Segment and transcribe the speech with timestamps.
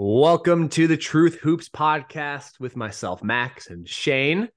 [0.00, 4.48] Welcome to the Truth Hoops podcast with myself, Max, and Shane.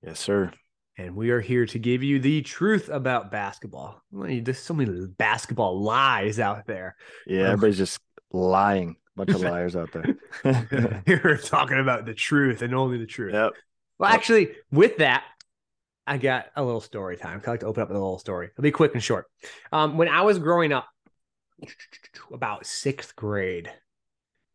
[0.00, 0.52] Yes, sir.
[0.96, 4.00] And we are here to give you the truth about basketball.
[4.12, 6.94] There's so many basketball lies out there.
[7.26, 7.98] Yeah, everybody's just
[8.30, 8.94] lying.
[9.16, 11.02] A Bunch of liars out there.
[11.04, 13.34] You're talking about the truth and only the truth.
[13.34, 13.54] Yep.
[13.98, 15.24] Well, actually, with that,
[16.06, 17.42] I got a little story time.
[17.44, 18.50] I like to open up with a little story.
[18.52, 19.26] It'll be quick and short.
[19.72, 20.86] Um, when I was growing up,
[22.32, 23.72] about sixth grade,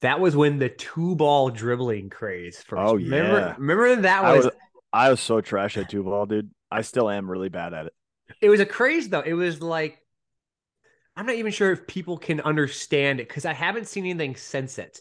[0.02, 2.82] that was when the two ball dribbling craze first.
[2.82, 4.56] Oh remember, yeah, remember that was, I was
[4.94, 6.52] I was so trash at two ball, dude.
[6.72, 7.94] I still am really bad at it.
[8.42, 9.22] It was a craze though.
[9.22, 10.00] It was like
[11.16, 14.80] I'm not even sure if people can understand it because I haven't seen anything since
[14.80, 15.00] it.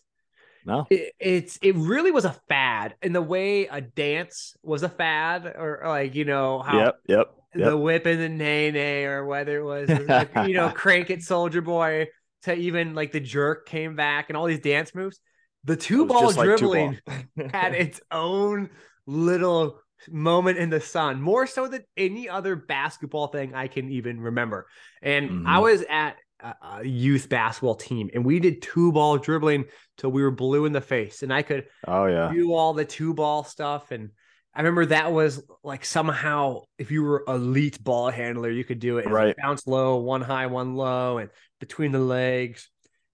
[0.67, 4.91] No, it, it's it really was a fad in the way a dance was a
[4.91, 9.25] fad, or, like you know how yep, yep, the whip and the nay nay, or
[9.25, 12.09] whether it was like, you know crank it Soulja Boy
[12.43, 15.21] to even like the jerk came back and all these dance moves.
[15.65, 17.49] The two ball dribbling like two ball.
[17.53, 18.71] had its own
[19.07, 24.21] little moment in the sun, more so than any other basketball thing I can even
[24.21, 24.67] remember.
[25.03, 25.47] And mm-hmm.
[25.47, 29.67] I was at a youth basketball team and we did two ball dribbling
[29.99, 32.85] till we were blue in the face and I could oh yeah do all the
[32.85, 34.11] two ball stuff and
[34.55, 38.99] I remember that was like somehow if you were elite ball handler you could do
[38.99, 39.07] it.
[39.09, 42.69] Right like bounce low one high one low and between the legs.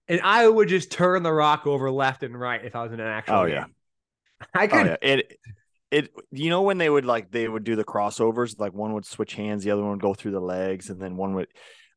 [0.07, 2.99] And I would just turn the rock over left and right if I was in
[2.99, 3.55] an actual oh game.
[3.55, 3.65] yeah.
[4.53, 5.09] I could oh, yeah.
[5.13, 5.39] it
[5.91, 9.05] it you know when they would like they would do the crossovers like one would
[9.05, 11.47] switch hands the other one would go through the legs and then one would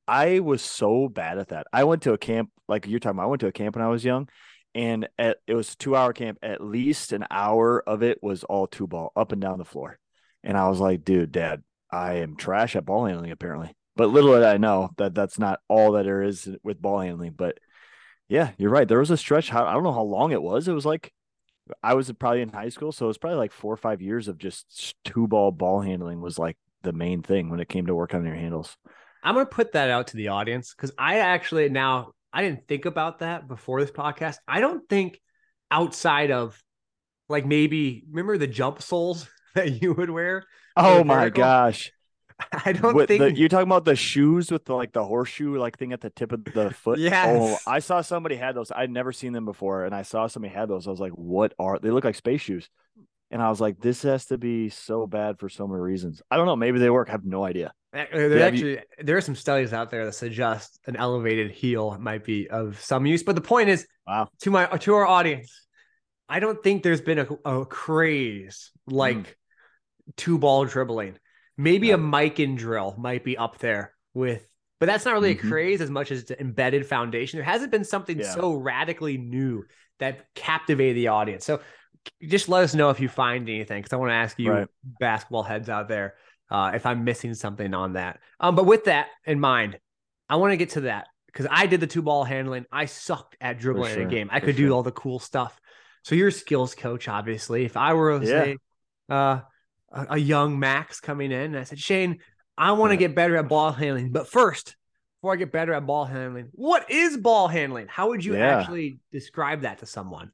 [0.07, 1.67] i was so bad at that.
[1.73, 3.85] I went to a camp like you're talking about i went to a camp when
[3.85, 4.29] i was young
[4.75, 8.45] and at, it was a two hour camp at least an hour of it was
[8.45, 9.99] all two ball up and down the floor.
[10.43, 13.75] And i was like dude dad i am trash at ball handling apparently.
[13.97, 17.35] But little did i know that that's not all that there is with ball handling
[17.37, 17.59] but
[18.29, 18.89] yeah you're right.
[18.89, 20.69] There was a stretch i don't know how long it was.
[20.69, 21.13] It was like
[21.83, 24.29] I was probably in high school, so it was probably like four or five years
[24.29, 27.95] of just two ball ball handling was like the main thing when it came to
[27.95, 28.77] work on your handles.
[29.23, 32.85] I'm gonna put that out to the audience because I actually now I didn't think
[32.85, 34.37] about that before this podcast.
[34.47, 35.21] I don't think
[35.71, 36.61] outside of
[37.29, 40.45] like maybe remember the jump soles that you would wear.
[40.77, 41.93] Oh my gosh.
[42.65, 45.59] I don't with think the, you're talking about the shoes with the like the horseshoe
[45.59, 46.99] like thing at the tip of the foot.
[46.99, 47.27] Yeah.
[47.39, 48.73] Oh, I saw somebody had those.
[48.75, 50.87] I'd never seen them before, and I saw somebody had those.
[50.87, 51.91] I was like, "What are they?
[51.91, 52.71] Look like space shoes."
[53.31, 56.37] And I was like, "This has to be so bad for so many reasons." I
[56.37, 56.57] don't know.
[56.57, 57.09] Maybe they work.
[57.09, 57.73] I have no idea.
[57.93, 58.81] There actually you...
[59.03, 63.07] there are some studies out there that suggest an elevated heel might be of some
[63.07, 63.23] use.
[63.23, 65.67] But the point is, wow, to my to our audience,
[66.29, 69.27] I don't think there's been a, a craze like mm.
[70.17, 71.17] two ball dribbling
[71.61, 71.97] Maybe yeah.
[71.97, 74.49] a and drill might be up there with,
[74.79, 75.47] but that's not really mm-hmm.
[75.47, 77.37] a craze as much as it's an embedded foundation.
[77.37, 78.33] There hasn't been something yeah.
[78.33, 79.65] so radically new
[79.99, 81.45] that captivated the audience.
[81.45, 81.61] So
[82.23, 84.69] just let us know if you find anything because I want to ask you, right.
[84.83, 86.15] basketball heads out there,
[86.51, 88.21] uh, if I'm missing something on that.
[88.39, 89.79] Um, but with that in mind,
[90.29, 92.67] I want to get to that because I did the two ball handling.
[92.71, 94.03] I sucked at dribbling sure.
[94.03, 94.29] in a game.
[94.33, 95.59] I could do all the cool stuff.
[96.03, 97.65] So you're a skills coach, obviously.
[97.65, 98.29] If I were, yeah.
[98.29, 98.57] say,
[99.09, 99.41] uh,
[99.93, 101.55] a, a young Max coming in.
[101.55, 102.21] And I said, Shane,
[102.57, 104.13] I want to get better at ball handling.
[104.13, 104.77] But first,
[105.21, 107.87] before I get better at ball handling, what is ball handling?
[107.89, 108.59] How would you yeah.
[108.59, 110.31] actually describe that to someone?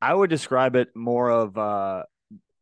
[0.00, 2.04] I would describe it more of uh,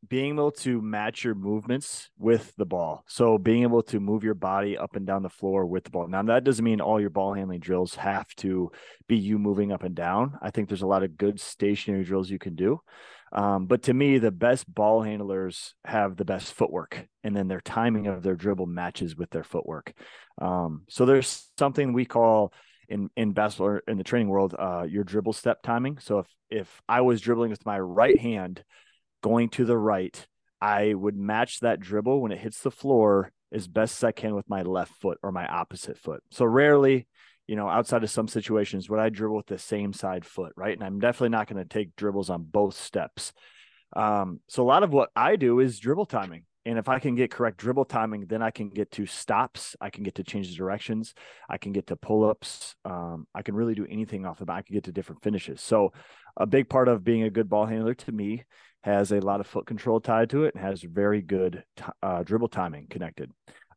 [0.09, 3.05] being able to match your movements with the ball.
[3.09, 6.09] So being able to move your body up and down the floor with the ball.
[6.09, 8.71] Now that doesn't mean all your ball handling drills have to
[9.09, 10.39] be you moving up and down.
[10.41, 12.81] I think there's a lot of good stationary drills you can do.
[13.33, 17.61] Um, but to me, the best ball handlers have the best footwork, and then their
[17.61, 19.93] timing of their dribble matches with their footwork.
[20.41, 22.53] Um, so there's something we call
[22.89, 25.99] in in basketball in the training world uh, your dribble step timing.
[25.99, 28.65] So if if I was dribbling with my right hand
[29.23, 30.27] going to the right,
[30.61, 34.35] I would match that dribble when it hits the floor as best as I can
[34.35, 36.23] with my left foot or my opposite foot.
[36.31, 37.07] So rarely
[37.47, 40.75] you know, outside of some situations, would I dribble with the same side foot, right?
[40.75, 43.33] And I'm definitely not going to take dribbles on both steps.
[43.95, 46.45] Um, so a lot of what I do is dribble timing.
[46.67, 49.77] And if I can get correct dribble timing, then I can get to stops.
[49.81, 51.15] I can get to change the directions.
[51.49, 52.75] I can get to pull ups.
[52.85, 54.57] Um, I can really do anything off the bat.
[54.57, 55.61] I can get to different finishes.
[55.61, 55.93] So,
[56.37, 58.45] a big part of being a good ball handler to me
[58.83, 61.63] has a lot of foot control tied to it and has very good
[62.03, 63.31] uh, dribble timing connected.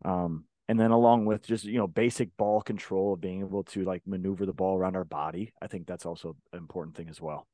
[0.04, 3.84] Um, and then along with just you know basic ball control of being able to
[3.84, 7.20] like maneuver the ball around our body i think that's also an important thing as
[7.20, 7.48] well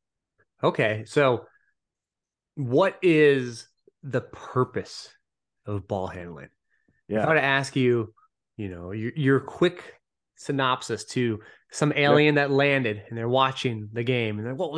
[0.62, 1.46] okay so
[2.56, 3.70] what is
[4.04, 5.10] the purpose
[5.66, 6.50] of ball handling
[7.08, 8.14] yeah if i were to ask you
[8.58, 9.96] you know your, your quick
[10.38, 11.40] synopsis to
[11.72, 14.78] some alien that landed and they're watching the game and they're well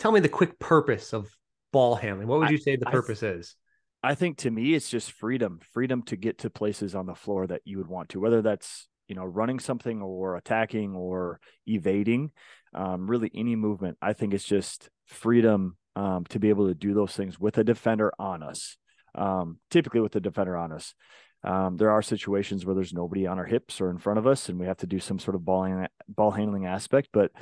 [0.00, 1.30] tell me the quick purpose of
[1.72, 2.26] ball handling.
[2.26, 3.54] What would I- you say the I purpose is?
[4.02, 7.46] I think to me, it's just freedom, freedom to get to places on the floor
[7.46, 12.30] that you would want to, whether that's, you know, running something or attacking or evading,
[12.72, 13.98] um, really any movement.
[14.00, 17.64] I think it's just freedom um, to be able to do those things with a
[17.64, 18.78] defender on us,
[19.14, 20.94] um, typically with the defender on us.
[21.42, 24.48] Um, there are situations where there's nobody on our hips or in front of us,
[24.48, 27.08] and we have to do some sort of ball, ball handling aspect.
[27.12, 27.32] But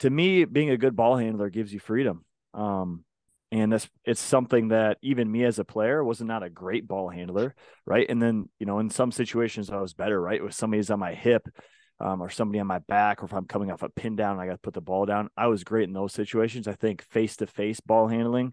[0.00, 2.24] to me, being a good ball handler gives you freedom.
[2.54, 3.04] Um,
[3.50, 7.08] and that's it's something that even me as a player was not a great ball
[7.08, 7.54] handler,
[7.86, 8.06] right?
[8.08, 10.42] And then you know, in some situations, I was better, right?
[10.42, 11.48] With somebody's on my hip,
[12.00, 14.46] um, or somebody on my back, or if I'm coming off a pin down, I
[14.46, 15.30] got to put the ball down.
[15.36, 16.68] I was great in those situations.
[16.68, 18.52] I think face to face ball handling,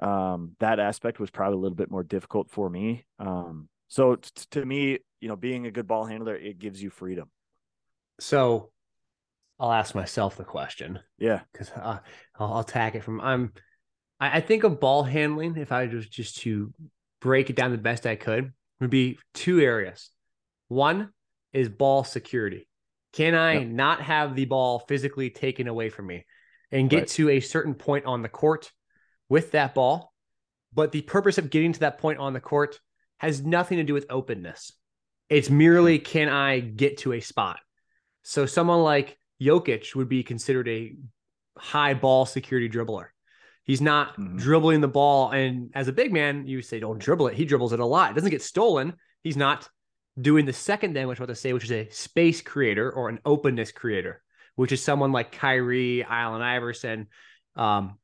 [0.00, 3.06] um, that aspect was probably a little bit more difficult for me.
[3.18, 6.90] Um, so t- to me, you know, being a good ball handler, it gives you
[6.90, 7.30] freedom.
[8.20, 8.70] So
[9.58, 11.98] I'll ask myself the question Yeah, because uh,
[12.38, 13.52] I'll, I'll tack it from I'm.
[14.20, 15.56] I, I think of ball handling.
[15.56, 16.72] If I was just to
[17.20, 20.10] break it down the best I could, would be two areas.
[20.68, 21.10] One
[21.52, 22.68] is ball security.
[23.12, 23.68] Can I Yep.
[23.68, 26.26] not have the ball physically taken away from me
[26.70, 27.08] and get Right.
[27.08, 28.70] to a certain point on the court
[29.28, 30.12] with that ball?
[30.72, 32.80] But the purpose of getting to that point on the court
[33.18, 34.72] has nothing to do with openness.
[35.28, 37.58] It's merely can I get to a spot?
[38.22, 40.96] So someone like Jokic would be considered a
[41.56, 43.06] high ball security dribbler.
[43.64, 44.38] He's not Mhm.
[44.38, 45.30] dribbling the ball.
[45.30, 47.34] And as a big man, you say, don't dribble it.
[47.34, 48.12] He dribbles it a lot.
[48.12, 48.94] It doesn't get stolen.
[49.22, 49.68] He's not
[50.20, 53.08] doing the second thing, which I want to say, which is a space creator or
[53.08, 54.22] an openness creator,
[54.54, 57.08] which is someone like Kyrie, Allen Iverson,
[57.56, 57.98] um,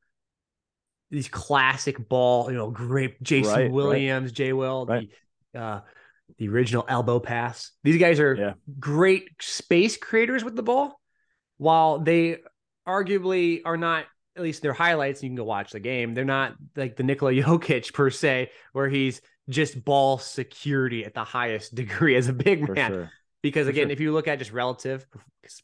[1.13, 3.71] these classic ball, you know, great Jason Right, right.
[3.71, 5.09] Williams, Jay Will, Right.
[5.53, 5.81] the uh,
[6.39, 7.71] the original elbow pass.
[7.83, 8.53] These guys are Yeah.
[8.79, 10.99] great space creators with the ball,
[11.57, 12.37] while they
[12.87, 14.05] arguably are not.
[14.35, 16.15] At least their highlights, you can go watch the game.
[16.15, 21.23] They're not like the Nikola Jokic per se, where he's just ball security at the
[21.23, 22.91] highest degree as a big for man.
[22.91, 23.11] sure.
[23.43, 23.91] Because again, sure.
[23.91, 25.05] if you look at just relative,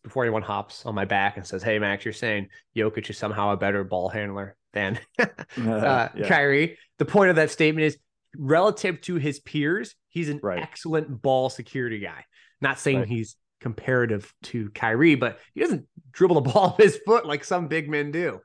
[0.03, 3.53] before anyone hops on my back and says, "Hey, Max, you're saying Jokic is somehow
[3.53, 5.27] a better ball handler than uh,
[5.57, 6.27] yeah.
[6.27, 7.97] Kyrie," the point of that statement is
[8.37, 10.59] relative to his peers, he's an Right.
[10.61, 12.25] excellent ball security guy.
[12.61, 13.07] Not saying Right.
[13.07, 17.67] he's comparative to Kyrie, but he doesn't dribble the ball with his foot like some
[17.67, 18.41] big men do.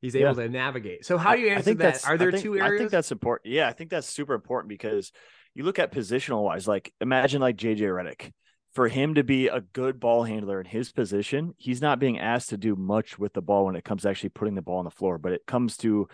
[0.00, 1.06] He's able to navigate.
[1.06, 2.06] So, how do you answer that?
[2.06, 3.52] Are there think, two I think that's important.
[3.52, 5.12] Yeah, I think that's super important because
[5.54, 8.32] you look at positional wise, like imagine like JJ Redick.
[8.74, 12.50] For him to be a good ball handler in his position, he's not being asked
[12.50, 14.84] to do much with the ball when it comes to actually putting the ball on
[14.84, 15.16] the floor.
[15.16, 16.08] But it comes to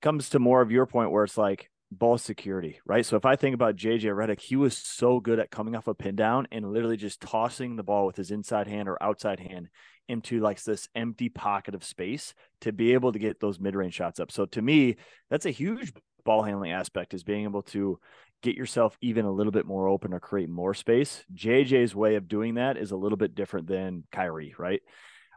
[0.00, 3.06] comes to more of your point where it's like ball security, right?
[3.06, 5.94] So if I think about JJ Redick, he was so good at coming off a
[5.94, 9.68] pin down and literally just tossing the ball with his inside hand or outside hand
[10.08, 14.18] into like this empty pocket of space to be able to get those mid-range shots
[14.18, 14.32] up.
[14.32, 14.96] So to me,
[15.30, 15.92] that's a huge
[16.24, 17.98] ball handling aspect is being able to
[18.42, 21.24] get yourself even a little bit more open or create more space.
[21.34, 24.82] JJ's way of doing that is a little bit different than Kyrie, right?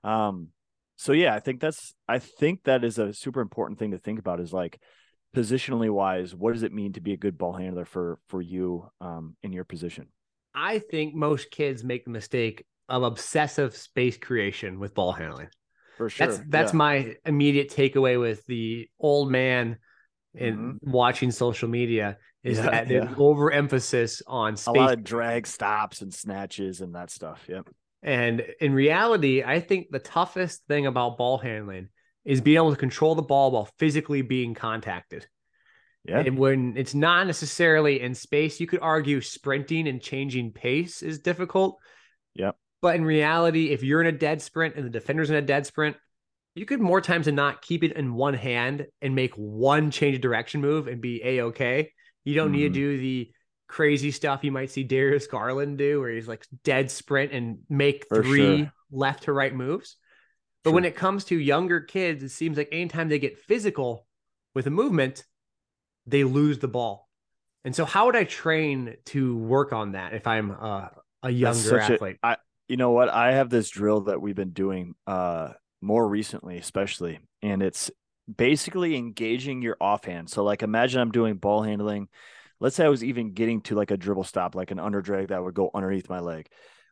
[0.04, 0.50] Um
[0.98, 4.20] so yeah, I think that's I think that is a super important thing to think
[4.20, 4.80] about is like
[5.36, 8.90] positionally wise, what does it mean to be a good ball handler for for you
[9.02, 10.08] um in your position?
[10.54, 15.50] I think most kids make the mistake of obsessive space creation with ball handling.
[15.98, 16.28] For sure.
[16.28, 16.78] That's that's yeah.
[16.78, 19.78] my immediate takeaway with the old man
[20.38, 22.58] and watching social media is.
[22.58, 23.14] Yeah, that yeah.
[23.18, 27.44] overemphasis on a lot of drag stops and snatches and that stuff.
[27.50, 27.70] Yep.
[28.04, 31.90] and in reality, I think the toughest thing about ball handling
[32.24, 35.28] is being able to control the ball while physically being contacted.
[36.08, 36.20] Yeah.
[36.20, 41.20] And when it's not necessarily in space, you could argue sprinting and changing pace is
[41.20, 41.80] difficult.
[42.36, 42.56] Yep.
[42.82, 45.66] But in reality, if you're in a dead sprint and the defender's in a dead
[45.66, 45.98] sprint,
[46.54, 50.16] you could more times than not keep it in one hand and make one change
[50.16, 51.92] of direction move and be a okay.
[52.26, 52.74] You don't need Mhm.
[52.74, 53.32] to do the
[53.68, 58.06] crazy stuff you might see Darius Garland do, where he's like dead sprint and make
[58.10, 58.74] For three sure.
[58.92, 59.98] left to right moves.
[60.64, 60.76] But Sure.
[60.76, 64.08] when it comes to younger kids, it seems like anytime they get physical
[64.54, 65.26] with a movement,
[66.08, 67.10] they lose the ball.
[67.64, 70.90] And so, how would I train to work on that if I'm uh,
[71.24, 72.18] a younger such athlete?
[72.22, 73.10] I you know what?
[73.10, 77.92] I have this drill that we've been doing uh more recently, especially, and it's
[78.34, 80.30] basically engaging your offhand.
[80.30, 82.08] So like imagine I'm doing ball handling.
[82.60, 85.28] Let's say I was even getting to like a dribble stop, like an under drag
[85.28, 86.48] that would go underneath my leg.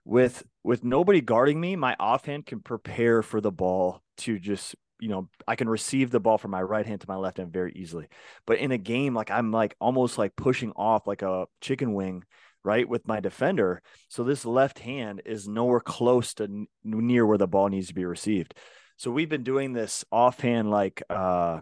[0.05, 5.09] With with nobody guarding me, my offhand can prepare for the ball to just you
[5.09, 7.73] know, I can receive the ball from my right hand to my left hand very
[7.75, 8.07] easily.
[8.47, 12.23] But in a game, like I'm like almost like pushing off like a chicken wing,
[12.63, 13.81] right, with my defender.
[14.07, 17.93] So this left hand is nowhere close to n- near where the ball needs to
[17.93, 18.53] be received.
[18.97, 21.59] So we've been doing this offhand, like uh,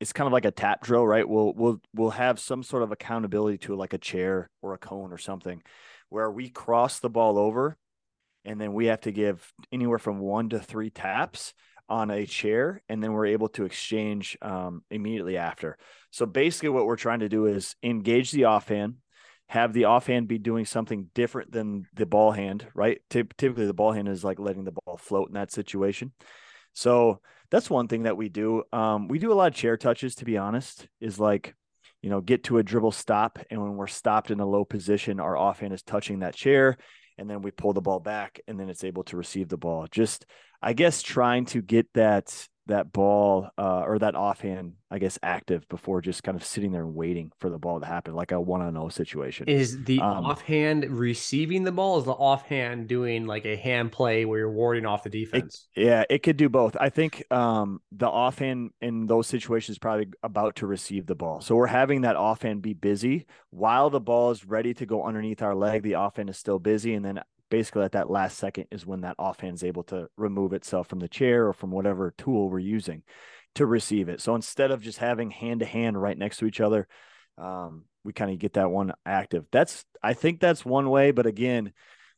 [0.00, 1.28] it's kind of like a tap drill, right?
[1.28, 5.12] We'll we'll we'll have some sort of accountability to like a chair or a cone
[5.12, 5.62] or something,
[6.08, 7.76] where we cross the ball over,
[8.44, 11.54] and then we have to give anywhere from one to three taps
[11.88, 15.76] on a chair, and then we're able to exchange um, immediately after.
[16.10, 18.96] So basically, what we're trying to do is engage the offhand,
[19.50, 23.00] have the offhand be doing something different than the ball hand, right?
[23.10, 26.12] Typically, the ball hand is like letting the ball float in that situation.
[26.72, 27.18] So
[27.50, 28.62] that's one thing that we do.
[28.72, 31.56] Um, we do a lot of chair touches, to be honest, is like,
[32.00, 33.40] you know, get to a dribble stop.
[33.50, 36.76] And when we're stopped in a low position, our offhand is touching that chair.
[37.18, 39.88] And then we pull the ball back and then it's able to receive the ball.
[39.90, 40.26] Just,
[40.62, 45.68] I guess, trying to get that that ball uh, or that offhand, I guess, active
[45.68, 48.40] before just kind of sitting there and waiting for the ball to happen, like a
[48.40, 49.48] one on zero situation.
[49.48, 51.98] Is the um, offhand receiving the ball?
[51.98, 55.68] Is the offhand doing like a hand play where you're warding off the defense?
[55.74, 56.76] It, yeah, it could do both.
[56.80, 61.40] I think um, the offhand in those situations is probably about to receive the ball.
[61.40, 65.42] So we're having that offhand be busy while the ball is ready to go underneath
[65.42, 65.82] our leg.
[65.82, 69.16] The offhand is still busy, and then basically at that last second is when that
[69.18, 73.02] offhand is able to remove itself from the chair or from whatever tool we're using
[73.56, 74.20] to receive it.
[74.20, 76.86] So instead of just having hand to hand right next to each other,
[77.36, 79.44] um, we kind of get that one active.
[79.50, 81.72] That's I think that's one way, but again,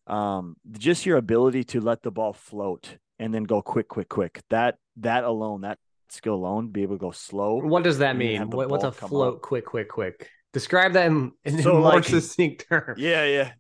[0.07, 4.43] um, just your ability to let the ball float and then go quick, quick, quick.
[4.51, 5.79] That that alone, that
[6.11, 7.57] skill alone, be able to go slow.
[7.57, 8.51] What does that mean?
[8.51, 9.43] What, what's a float, out.
[9.43, 10.29] quick, quick, quick?
[10.53, 13.01] Describe that in, in so more like, succinct terms.
[13.01, 13.53] Yeah, yeah,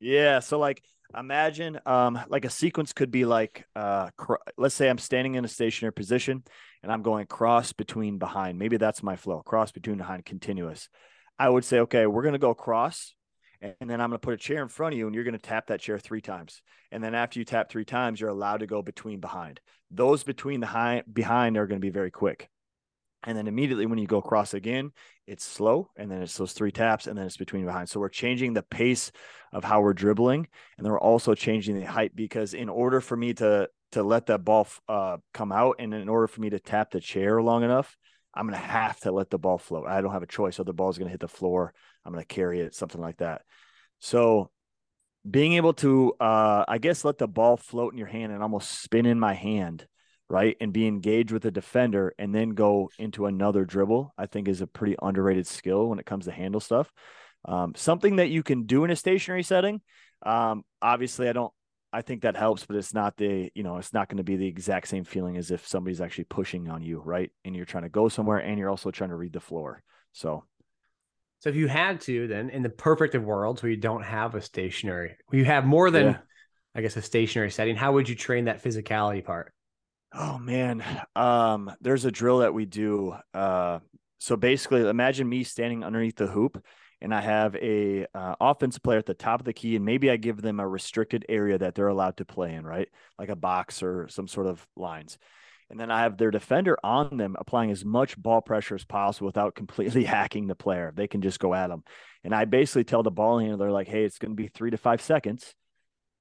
[0.00, 0.38] yeah.
[0.40, 0.82] So like
[1.18, 5.44] imagine um, like a sequence could be like uh, cr- let's say i'm standing in
[5.44, 6.42] a stationary position
[6.82, 8.58] and i'm going cross between behind.
[8.58, 10.88] Maybe that's my flow cross between behind continuous.
[11.38, 13.14] I would say okay we're going to go cross
[13.60, 15.32] and then i'm going to put a chair in front of you and you're going
[15.32, 16.62] to tap that chair three times.
[16.92, 19.60] And then after you tap three times you're allowed to go between behind.
[19.90, 22.48] Those between the high behind are going to be very quick
[23.26, 24.92] and then immediately when you go across again,
[25.26, 25.90] it's slow.
[25.96, 27.88] And then it's those three taps and then it's between behind.
[27.88, 29.10] So we're changing the pace
[29.52, 30.46] of how we're dribbling.
[30.76, 34.26] And then we're also changing the height because in order for me to to let
[34.26, 37.62] that ball uh, come out and in order for me to tap the chair long
[37.62, 37.96] enough,
[38.34, 39.86] I'm going to have to let the ball float.
[39.86, 40.56] I don't have a choice.
[40.56, 41.72] So the ball's going to hit the floor.
[42.04, 43.42] I'm going to carry it, something like that.
[44.00, 44.50] So
[45.28, 48.82] being able to, uh, I guess, let the ball float in your hand and almost
[48.82, 49.86] spin in my hand
[50.28, 50.56] right?
[50.60, 54.60] And be engaged with a defender and then go into another dribble, I think is
[54.60, 56.90] a pretty underrated skill when it comes to handle stuff.
[57.44, 59.82] Um, something that you can do in a stationary setting.
[60.24, 61.52] Um, obviously, I don't.
[61.92, 64.36] I think that helps, but it's not the you know it's not going to be
[64.36, 67.30] the exact same feeling as if somebody's actually pushing on you, right?
[67.44, 69.82] And you're trying to go somewhere, and you're also trying to read the floor.
[70.12, 70.44] So,
[71.38, 74.34] so if you had to, then in the perfect of worlds where you don't have
[74.34, 76.18] a stationary, you have more than, yeah.
[76.74, 77.76] I guess, a stationary setting.
[77.76, 79.52] How would you train that physicality part?
[80.16, 80.84] Oh man,
[81.16, 83.16] um, there's a drill that we do.
[83.32, 83.80] Uh,
[84.18, 86.64] so basically, imagine me standing underneath the hoop,
[87.00, 90.08] and I have a uh, offensive player at the top of the key, and maybe
[90.08, 92.88] I give them a restricted area that they're allowed to play in, right?
[93.18, 95.18] Like a box or some sort of lines.
[95.68, 99.26] And then I have their defender on them, applying as much ball pressure as possible
[99.26, 100.92] without completely hacking the player.
[100.94, 101.82] They can just go at them.
[102.22, 104.76] And I basically tell the ball handler, like, hey, it's going to be three to
[104.76, 105.56] five seconds.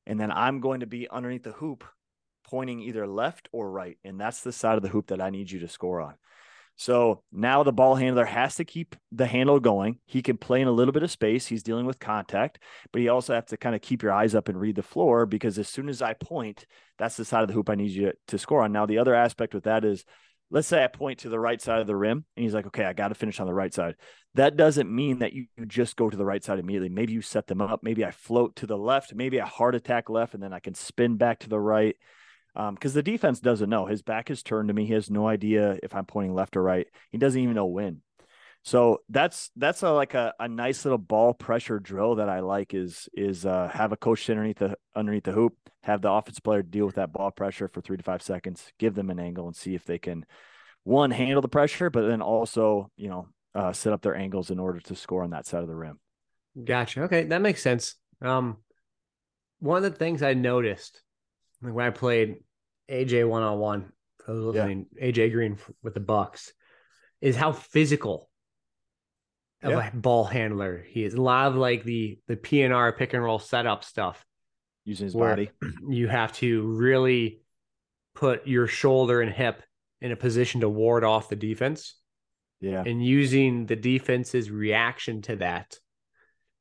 [0.07, 1.83] And then I'm going to be underneath the hoop
[2.53, 3.97] pointing either left or right.
[4.03, 6.13] And that's the side of the hoop that I need you to score on.
[6.75, 9.97] So now the ball handler has to keep the handle going.
[10.05, 11.47] He can play in a little bit of space.
[11.47, 12.59] He's dealing with contact,
[12.91, 15.25] but he also have to kind of keep your eyes up and read the floor
[15.25, 16.67] because as soon as I point,
[16.99, 18.71] that's the side of the hoop I need you to score on.
[18.71, 20.05] Now, the other aspect with that is
[20.51, 22.85] let's say I point to the right side of the rim and he's like, okay,
[22.85, 23.95] I got to finish on the right side.
[24.35, 26.89] That doesn't mean that you just go to the right side immediately.
[26.89, 27.79] Maybe you set them up.
[27.81, 30.75] Maybe I float to the left, maybe a heart attack left, and then I can
[30.75, 31.95] spin back to the right
[32.53, 33.85] because um, the defense doesn't know.
[33.85, 34.85] His back is turned to me.
[34.85, 36.87] He has no idea if I'm pointing left or right.
[37.11, 38.01] He doesn't even know when.
[38.63, 42.73] So that's that's a, like a, a nice little ball pressure drill that I like
[42.73, 46.63] is is uh, have a coach underneath the underneath the hoop, have the offense player
[46.63, 49.55] deal with that ball pressure for three to five seconds, give them an angle and
[49.55, 50.25] see if they can
[50.83, 54.59] one handle the pressure, but then also you know uh, set up their angles in
[54.59, 55.99] order to score on that side of the rim.
[56.63, 57.03] Gotcha.
[57.03, 57.95] Okay, that makes sense.
[58.21, 58.57] Um,
[59.59, 61.01] one of the things I noticed
[61.63, 62.37] like when I played
[62.89, 63.91] AJ one on one,
[64.27, 65.07] I was listening yeah.
[65.07, 66.51] AJ Green with the Bucks,
[67.21, 68.29] is how physical
[69.61, 69.87] of yeah.
[69.87, 71.13] a ball handler he is.
[71.13, 74.25] A lot of like the the PNR pick and roll setup stuff
[74.85, 75.49] using his body.
[75.87, 77.41] You have to really
[78.15, 79.63] put your shoulder and hip
[80.01, 81.95] in a position to ward off the defense.
[82.59, 82.83] Yeah.
[82.85, 85.77] And using the defense's reaction to that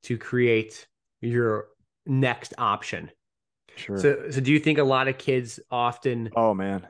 [0.04, 0.86] to create
[1.20, 1.66] your
[2.06, 3.10] next option.
[3.76, 3.98] Sure.
[3.98, 6.30] So, so do you think a lot of kids often?
[6.36, 6.86] Oh man,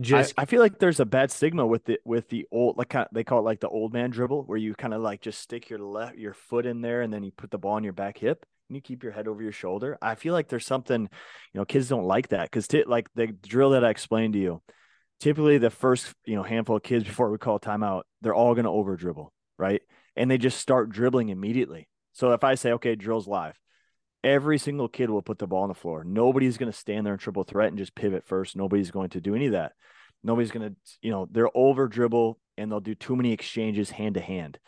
[0.00, 2.88] just I, I, feel like there's a bad stigma with the with the old like
[2.88, 5.20] kind of, they call it like the old man dribble where you kind of like
[5.20, 7.84] just stick your left your foot in there and then you put the ball on
[7.84, 9.96] your back hip and you keep your head over your shoulder.
[10.02, 11.08] I feel like there's something, you
[11.54, 14.62] know, kids don't like that because t- like the drill that I explained to you,
[15.20, 18.64] typically the first you know handful of kids before we call timeout, they're all going
[18.64, 19.82] to over dribble, right?
[20.16, 21.88] And they just start dribbling immediately.
[22.14, 23.58] So if I say okay, drills live,
[24.24, 26.02] every single kid will put the ball on the floor.
[26.02, 28.56] Nobody's going to stand there and triple threat and just pivot first.
[28.56, 29.72] Nobody's going to do any of that.
[30.22, 34.14] Nobody's going to, you know, they're over dribble and they'll do too many exchanges hand
[34.14, 34.58] to hand.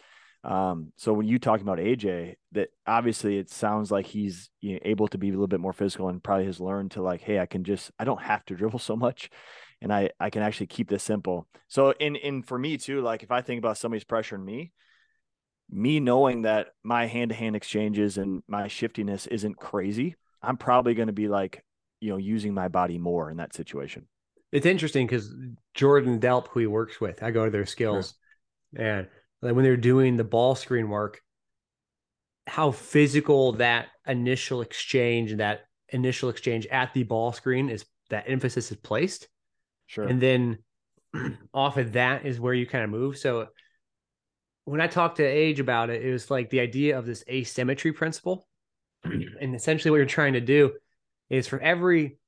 [0.45, 4.81] Um, so when you talk about AJ, that obviously it sounds like he's you know,
[4.85, 7.41] able to be a little bit more physical and probably has learned to like, hey,
[7.41, 9.29] I can just I don't have to dribble so much,
[9.83, 11.49] and I I can actually keep this simple.
[11.67, 14.73] So in in for me too, like if I think about somebody's pressuring me,
[15.71, 20.95] me knowing that my hand to hand exchanges and my shiftiness isn't crazy, I'm probably
[20.95, 21.65] going to be like,
[22.01, 24.07] you know, using my body more in that situation.
[24.53, 25.35] It's interesting because
[25.75, 28.15] Jordan Delp, who he works with, I go to their skills
[28.75, 28.85] sure.
[28.85, 29.09] and
[29.43, 31.21] like when they're doing the ball screen work,
[32.47, 38.25] how physical that initial exchange, and that initial exchange at the ball screen is that
[38.29, 39.29] emphasis is placed.
[39.87, 40.07] Sure.
[40.07, 40.59] And then
[41.55, 43.19] off of that is where you kind of move.
[43.19, 43.49] So
[44.67, 47.93] when I talked to AJ about it, it was like the idea of this asymmetry
[47.93, 48.47] principle.
[49.05, 50.73] and essentially, what you're trying to do
[51.31, 52.19] is for every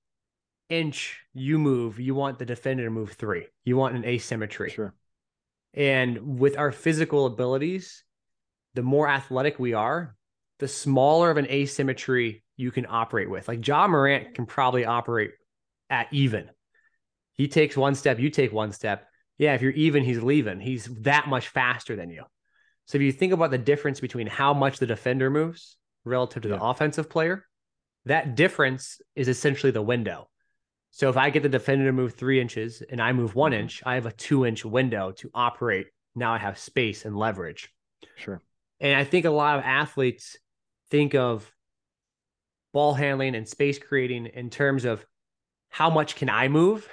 [0.69, 3.47] inch you move, you want the defender to move three.
[3.65, 4.71] You want an asymmetry.
[4.71, 4.95] Sure.
[5.75, 8.05] And with our physical abilities,
[8.75, 10.15] the more athletic we are,
[10.61, 13.49] the smaller of an asymmetry you can operate with.
[13.49, 15.33] Like Ja Morant can probably operate
[15.91, 16.51] at even.
[17.35, 19.08] He takes one step, you take one step
[19.39, 20.61] yeah, if you're even, he's leaving.
[20.61, 22.25] He's that much faster than you.
[22.87, 26.49] So if you think about the difference between how much the defender moves relative to
[26.49, 26.57] yeah.
[26.57, 27.47] the offensive player,
[28.07, 30.29] that difference is essentially the window.
[30.91, 33.63] So if I get the defender to move three inches and I move one mm-hmm.
[33.63, 35.87] inch, I have a two inch window to operate.
[36.17, 37.69] Now I have space and leverage.
[38.17, 38.41] Sure.
[38.81, 40.37] And I think a lot of athletes
[40.91, 41.53] think of
[42.73, 45.05] ball handling and space creating in terms of
[45.69, 46.89] how much can I move?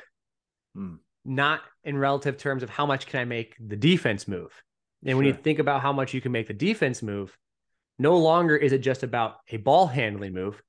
[0.78, 4.52] Mm not in relative terms of how much can I make the defense move.
[5.02, 5.18] And sure.
[5.18, 7.36] when you think about how much you can make the defense move,
[7.98, 10.62] no longer is it just about a ball handling move,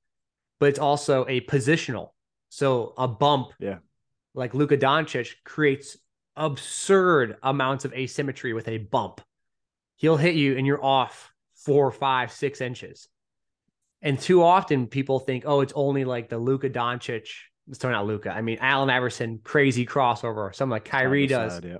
[0.59, 2.09] but it's also a positional.
[2.49, 3.79] So a bump, yeah,
[4.33, 5.97] like Luka Doncic creates
[6.35, 9.21] absurd amounts of asymmetry with a bump.
[9.95, 13.07] He'll hit you and you're off four, five, six inches.
[14.01, 17.27] And too often people think, oh, it's only like the Luka Doncic
[17.71, 18.31] so out Luka.
[18.31, 21.53] I mean, Allen Iverson, crazy crossover, something like Kyrie does.
[21.53, 21.77] Side.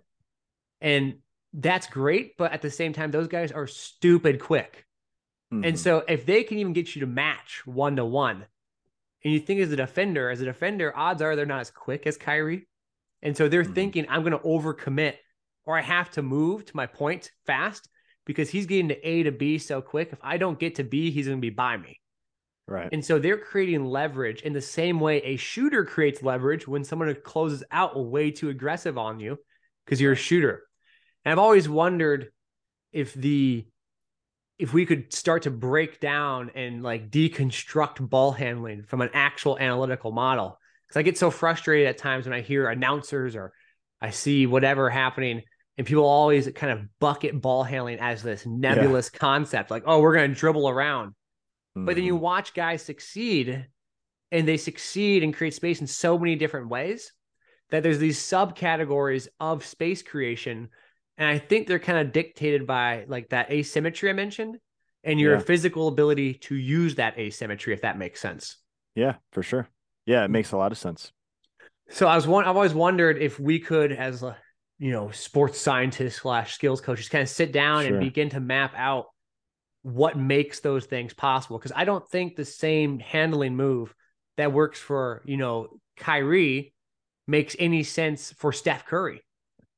[0.81, 1.15] And
[1.53, 2.37] that's great.
[2.37, 4.85] But at the same time, those guys are stupid quick.
[5.53, 5.63] Mm-hmm.
[5.63, 8.45] And so if they can even get you to match one to one,
[9.23, 12.05] and you think as a defender, as a defender, odds are they're not as quick
[12.05, 12.67] as Kyrie.
[13.21, 13.73] And so they're mm-hmm.
[13.73, 15.15] thinking, I'm going to overcommit
[15.65, 17.89] or I have to move to my point fast
[18.25, 20.09] because he's getting to A to B so quick.
[20.11, 21.99] If I don't get to B, he's going to be by me.
[22.67, 22.89] Right.
[22.91, 27.15] And so they're creating leverage in the same way a shooter creates leverage when someone
[27.23, 29.37] closes out way too aggressive on you
[29.85, 30.63] because you're a shooter.
[31.23, 32.29] And I've always wondered
[32.91, 33.65] if the
[34.59, 39.57] if we could start to break down and like deconstruct ball handling from an actual
[39.57, 40.59] analytical model.
[40.87, 43.53] Because I get so frustrated at times when I hear announcers or
[44.01, 45.43] I see whatever happening
[45.77, 49.19] and people always kind of bucket ball handling as this nebulous yeah.
[49.19, 51.13] concept like oh we're going to dribble around
[51.85, 52.23] but then you mm-hmm.
[52.23, 53.67] watch guys succeed
[54.31, 57.11] and they succeed and create space in so many different ways
[57.69, 60.69] that there's these subcategories of space creation.
[61.17, 64.57] And I think they're kind of dictated by like that asymmetry I mentioned
[65.03, 65.41] and your yeah.
[65.41, 68.57] physical ability to use that asymmetry, if that makes sense.
[68.95, 69.69] Yeah, for sure.
[70.05, 71.11] Yeah, it makes a lot of sense.
[71.89, 74.37] So I was one, I've always wondered if we could, as a,
[74.79, 77.93] you know, sports scientists slash skills coaches, kind of sit down sure.
[77.95, 79.05] and begin to map out
[79.87, 81.57] what makes those things possible.
[81.57, 83.95] Because I don't think the same handling move
[84.35, 86.73] that works for, you know, Kyrie
[87.25, 89.21] makes any sense for Steph Curry.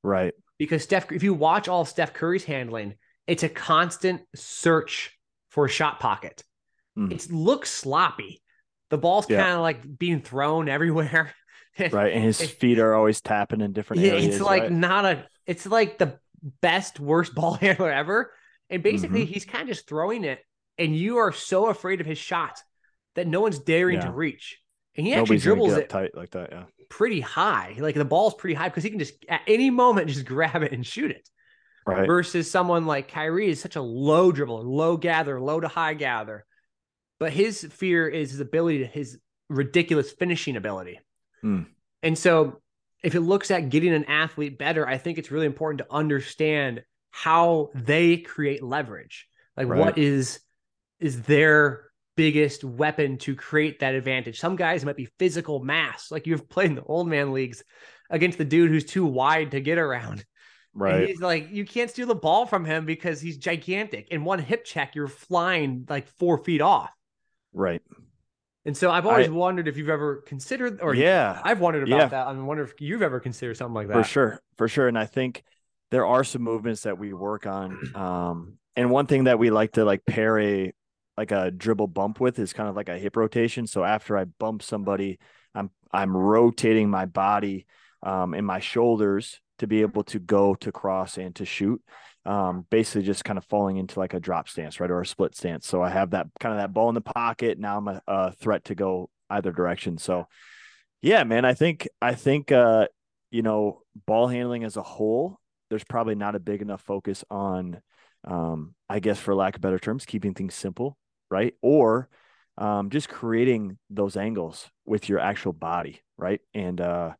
[0.03, 0.33] Right.
[0.57, 2.95] Because Steph, if you watch all Steph Curry's handling,
[3.27, 5.15] it's a constant search
[5.51, 6.43] for a shot pocket.
[6.97, 7.11] Mm.
[7.11, 8.41] It looks sloppy.
[8.89, 9.43] The ball's yeah.
[9.43, 11.35] kind of like being thrown everywhere.
[11.91, 12.13] right.
[12.13, 14.25] And his feet are always tapping in different yeah, areas.
[14.25, 14.71] It's like right?
[14.71, 16.17] not a, it's like the
[16.61, 18.31] best, worst ball handler ever.
[18.69, 19.33] And basically, mm-hmm.
[19.33, 20.39] he's kind of just throwing it,
[20.77, 22.59] and you are so afraid of his shot
[23.15, 24.05] that no one's daring yeah.
[24.05, 24.59] to reach.
[24.95, 26.63] And he Nobody's actually dribbles it tight like that, yeah.
[26.89, 27.75] Pretty high.
[27.79, 30.71] Like the ball's pretty high because he can just at any moment just grab it
[30.71, 31.29] and shoot it.
[31.85, 32.05] Right.
[32.05, 36.45] Versus someone like Kyrie is such a low dribbler, low gather, low to high gather.
[37.19, 39.17] But his fear is his ability to his
[39.49, 40.99] ridiculous finishing ability.
[41.43, 41.67] Mm.
[42.03, 42.61] And so
[43.03, 46.83] if it looks at getting an athlete better, I think it's really important to understand
[47.11, 49.27] how they create leverage.
[49.57, 49.79] Like Right.
[49.79, 50.39] what is
[50.99, 51.85] is their
[52.17, 54.37] biggest weapon to create that advantage.
[54.39, 57.63] Some guys might be physical mass, like you've played in the old man leagues
[58.09, 60.25] against the dude who's too wide to get around.
[60.73, 61.07] And Right.
[61.07, 64.09] he's like, you can't steal the ball from him because he's gigantic.
[64.09, 66.91] In one hip check, you're flying like four feet off.
[67.53, 67.81] Right.
[68.65, 71.41] And so I've always I- wondered if you've ever considered, or yeah.
[71.43, 72.05] I've wondered about Yeah.
[72.07, 72.27] that.
[72.27, 73.93] I wonder if you've ever considered something like that.
[73.93, 74.87] For sure, for sure.
[74.89, 75.43] And I think
[75.91, 77.95] there are some movements that we work on.
[77.95, 80.73] Um, and one thing that we like to like pair a
[81.17, 83.67] like a dribble bump with is kind of like a hip rotation.
[83.67, 85.19] So after I bump somebody,
[85.53, 87.65] I'm I'm rotating my body
[88.03, 91.81] um, and my shoulders to be able to go to cross and to shoot.
[92.25, 95.35] Um, basically just kind of falling into like a drop stance, right, or a split
[95.35, 95.67] stance.
[95.67, 97.57] So I have that kind of that ball in the pocket.
[97.57, 99.97] Now I'm a, a threat to go either direction.
[99.97, 100.27] So
[101.01, 102.87] yeah, man, I think I think uh,
[103.31, 107.81] you know, ball handling as a whole, there's probably not a big enough focus on,
[108.25, 110.97] um, I guess, for lack of better terms, keeping things simple,
[111.29, 111.53] right?
[111.61, 112.09] Or
[112.57, 116.41] um, just creating those angles with your actual body, right?
[116.53, 117.13] And uh,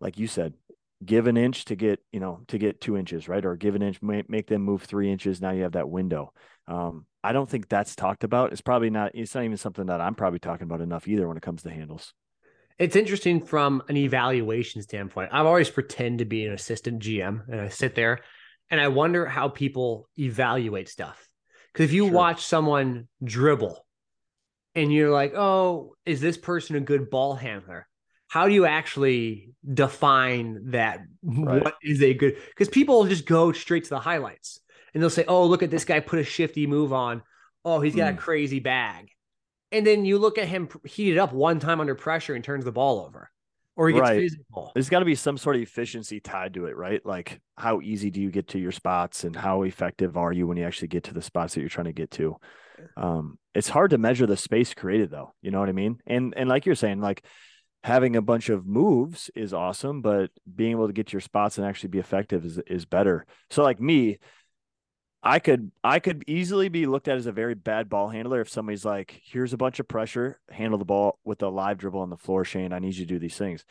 [0.00, 0.54] like you said,
[1.04, 3.44] give an inch to get, you know, to get two inches, right?
[3.44, 5.40] Or give an inch, make, them move three inches.
[5.40, 6.32] Now you have that window.
[6.68, 8.52] Um, I don't think that's talked about.
[8.52, 11.36] It's probably not, it's not even something that I'm probably talking about enough either when
[11.36, 12.12] it comes to handles.
[12.80, 15.28] It's interesting from an evaluation standpoint.
[15.32, 18.20] I've always pretend to be an assistant GM and I sit there
[18.70, 21.28] and I wonder how people evaluate stuff.
[21.72, 22.12] Because if you Sure.
[22.14, 23.84] watch someone dribble
[24.74, 27.86] and you're like, oh, is this person a good ball handler?
[28.28, 31.00] How do you actually define that?
[31.22, 31.62] Right.
[31.62, 32.38] What is a good?
[32.48, 34.58] Because people just go straight to the highlights
[34.94, 37.22] and they'll say, oh, look at this guy put a shifty move on.
[37.62, 38.16] Oh, he's got Mm.
[38.16, 39.10] a crazy bag.
[39.72, 42.72] And then you look at him heated up one time under pressure and turns the
[42.72, 43.30] ball over,
[43.76, 44.16] or he gets Right.
[44.16, 44.70] physical.
[44.74, 47.04] There's got to be some sort of efficiency tied to it, right?
[47.04, 50.56] Like how easy do you get to your spots and how effective are you when
[50.56, 52.36] you actually get to the spots that you're trying to get to?
[52.96, 55.34] Um, it's hard to measure the space created though.
[55.42, 56.00] You know what I mean?
[56.06, 57.24] And and like you're saying, like
[57.82, 61.58] having a bunch of moves is awesome, but being able to get to your spots
[61.58, 63.26] and actually be effective is is better.
[63.50, 64.18] So like me,
[65.22, 68.48] I could I could easily be looked at as a very bad ball handler if
[68.48, 72.10] somebody's like, here's a bunch of pressure, handle the ball with a live dribble on
[72.10, 72.72] the floor, Shane.
[72.72, 73.64] I need you to do these things.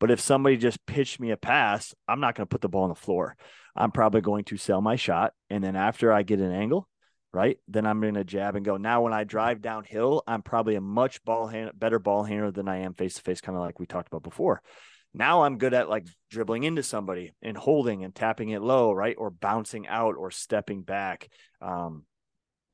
[0.00, 2.82] But if somebody just pitched me a pass, I'm not going to put the ball
[2.84, 3.36] on the floor.
[3.76, 5.32] I'm probably going to sell my shot.
[5.48, 6.88] And then after I get an angle,
[7.32, 8.76] right, then I'm going to jab and go.
[8.76, 12.68] Now, when I drive downhill, I'm probably a much ball hand, better ball handler than
[12.68, 14.60] I am face to face, kind of like we talked about before.
[15.16, 19.16] Now I'm good at like dribbling into somebody and holding and tapping it low, right?
[19.18, 21.30] Or bouncing out or stepping back.
[21.62, 22.04] Um,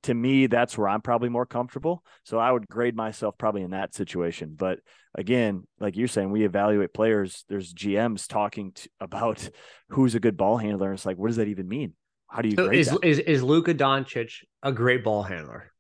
[0.02, 2.02] to me, that's where I'm probably more comfortable.
[2.24, 4.54] So I would grade myself probably in that situation.
[4.58, 4.80] But
[5.14, 7.44] again, like you're saying, we evaluate players.
[7.48, 9.48] There's GMs talking to, about
[9.90, 10.92] who's a good ball handler.
[10.92, 11.94] It's like, what does that even mean?
[12.28, 13.04] How do you So grade is, that?
[13.04, 14.32] is is Luka Doncic
[14.64, 15.70] a great ball handler?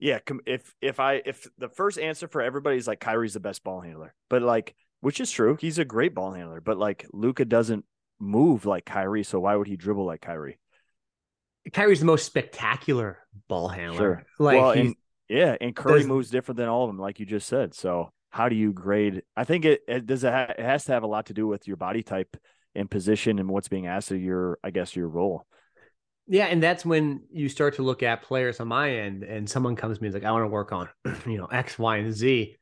[0.00, 3.62] Yeah, if if I if the first answer for everybody is like Kyrie's the best
[3.62, 7.44] ball handler, but like which is true, he's a great ball handler, but like Luka
[7.44, 7.84] doesn't
[8.18, 10.58] move like Kyrie, so why would he dribble like Kyrie?
[11.72, 13.98] Kyrie's the most spectacular ball handler.
[13.98, 14.26] Sure.
[14.38, 14.94] Like well, and
[15.28, 17.74] yeah, and Curry moves different than all of them, like you just said.
[17.74, 19.22] So how do you grade?
[19.36, 20.24] I think it, it does.
[20.24, 22.36] It, ha- it has to have a lot to do with your body type
[22.74, 25.46] and position and what's being asked of your, I guess, your role.
[26.26, 29.76] Yeah, and that's when you start to look at players on my end, and someone
[29.76, 30.88] comes to me and is like, "I want to work on,
[31.26, 32.57] you know, X, Y, and Z."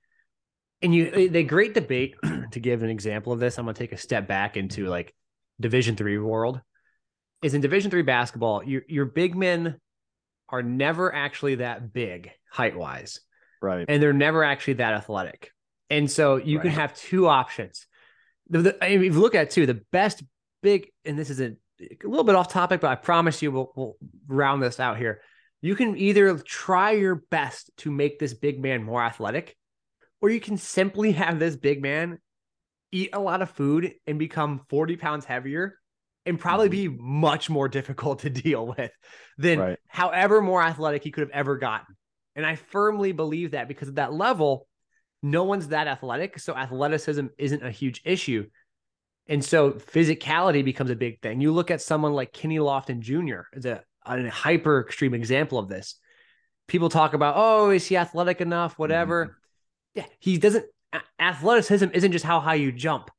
[0.87, 2.14] And you, uh, they great debate.
[2.53, 5.12] to give an example of this, I'm going to take a step back into like
[5.59, 6.61] Division three world.
[7.42, 9.81] Is in Division three basketball, your your big men
[10.49, 13.18] are never actually that big height wise,
[13.61, 13.85] Right.
[13.88, 15.51] and they're never actually that athletic.
[15.90, 17.88] And so you can have two options.
[18.49, 20.22] The, the, I mean, if you look at it too, the best
[20.62, 23.72] big, and this is a, a little bit off topic, but I promise you we'll,
[23.75, 23.96] we'll
[24.29, 25.20] round this out here.
[25.62, 29.57] You can either try your best to make this big man more athletic,
[30.26, 32.18] or you can simply have this big man
[32.90, 35.78] eat a lot of food and become 40 pounds heavier
[36.24, 36.96] and probably mm-hmm.
[36.96, 38.90] be much more difficult to deal with
[39.38, 39.78] than Right.
[39.86, 41.94] however more athletic he could have ever gotten.
[42.34, 44.66] And I firmly believe that because at that level,
[45.22, 46.40] no one's that athletic.
[46.40, 48.48] So athleticism isn't a huge issue.
[49.28, 51.40] And so physicality becomes a big thing.
[51.40, 53.42] You look at someone like Kenny Lofton Jr.
[53.54, 56.00] as a, a hyper extreme example of this.
[56.66, 58.72] People talk about, oh, is he athletic enough?
[58.72, 58.82] Mm-hmm.
[58.82, 59.36] Whatever.
[59.96, 60.66] Yeah, he doesn't.
[61.18, 63.11] Athleticism isn't just how high you jump.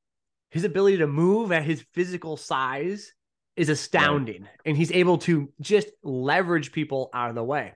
[0.52, 3.12] His ability to move at his physical size
[3.56, 7.74] is astounding, and he's able to just leverage people out of the way.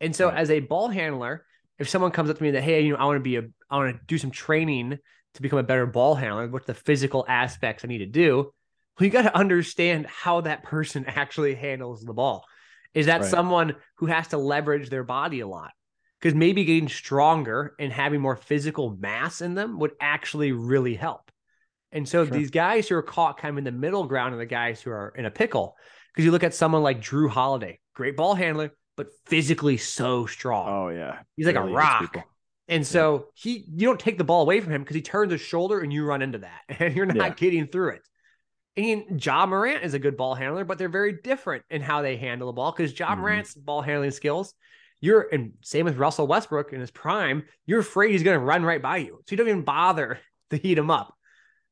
[0.00, 0.36] And so, Right.
[0.38, 1.44] as a ball handler,
[1.78, 3.42] if someone comes up to me that, hey, you know, I want to be a,
[3.70, 4.98] I want to do some training
[5.34, 8.52] to become a better ball handler, what the physical aspects I need to do.
[8.98, 12.44] Well, you got to understand how that person actually handles the ball.
[12.94, 13.30] Is that Right.
[13.30, 15.72] someone who has to leverage their body a lot?
[16.26, 21.30] Because maybe getting stronger and having more physical mass in them would actually really help.
[21.92, 22.36] And so Sure.
[22.36, 24.90] these guys who are caught kind of in the middle ground are the guys who
[24.90, 25.76] are in a pickle.
[26.12, 30.68] Because you look at someone like Jrue Holiday, great ball handler, but physically so strong.
[30.68, 32.26] Oh yeah, He's like a Really hits rock.
[32.66, 35.40] And so he you don't take the ball away from him because he turns his
[35.40, 37.34] shoulder and you run into that and you're not Yeah.
[37.34, 38.02] getting through it.
[38.76, 42.16] And Ja Morant is a good ball handler, but they're very different in how they
[42.16, 43.18] handle the ball because Ja Mhm.
[43.20, 44.52] Morant's ball handling skills,
[45.00, 48.82] you're and same with Russell Westbrook in his prime, you're afraid he's gonna run right
[48.82, 49.20] by you.
[49.26, 50.18] So you don't even bother
[50.50, 51.14] to heat him up.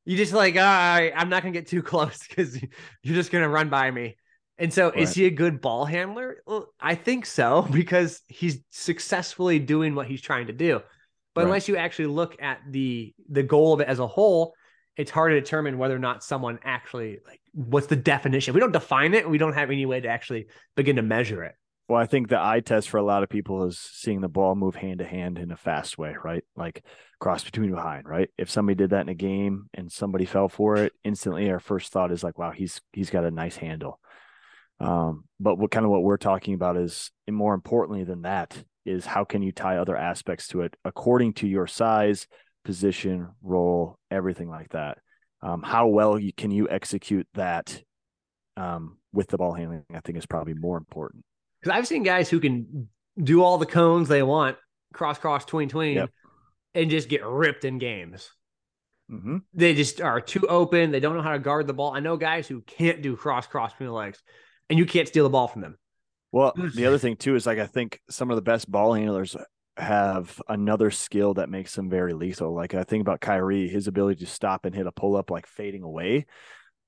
[0.05, 2.61] You just like, ah, all right, I'm not gonna get too close because
[3.03, 4.17] you're just gonna run by me.
[4.57, 6.37] And so is he a good ball handler?
[6.47, 10.81] Well, I think so because he's successfully doing what he's trying to do.
[11.35, 11.47] But Right.
[11.47, 14.55] unless you actually look at the the goal of it as a whole,
[14.97, 18.53] it's hard to determine whether or not someone actually like what's the definition.
[18.53, 21.43] If we don't define it, we don't have any way to actually begin to measure
[21.43, 21.57] it.
[21.87, 24.55] Well, I think the eye test for a lot of people is seeing the ball
[24.55, 26.43] move hand to hand in a fast way, right?
[26.57, 26.83] Like
[27.21, 28.31] cross between behind, right?
[28.39, 31.93] If somebody did that in a game and somebody fell for it, instantly our first
[31.93, 34.01] thought is like, wow, he's he's got a nice handle.
[34.81, 38.65] Um, but what kind of what we're talking about is and more importantly than that
[38.87, 42.27] is how can you tie other aspects to it according to your size,
[42.65, 44.99] position, role, everything like that.
[45.43, 47.83] Um, how well you can you execute that
[48.57, 51.25] um, with the ball handling, I think is probably more important.
[51.65, 52.89] Because I've seen guys who can
[53.23, 54.59] do all the cones they want,
[54.93, 56.11] cross, cross, tween, tween, Yep.
[56.75, 58.31] and just get ripped in games.
[59.11, 59.39] Mm-hmm.
[59.55, 60.91] They just are too open.
[60.91, 61.95] They don't know how to guard the ball.
[61.95, 64.23] I know guys who can't do cross, cross between the legs,
[64.69, 65.79] and you can't steal the ball from them.
[66.33, 69.35] Well, the other thing too is like I think some of the best ball handlers
[69.79, 72.55] have another skill that makes them very lethal.
[72.55, 75.47] Like I think about Kyrie, his ability to stop and hit a pull up like
[75.47, 76.27] fading away,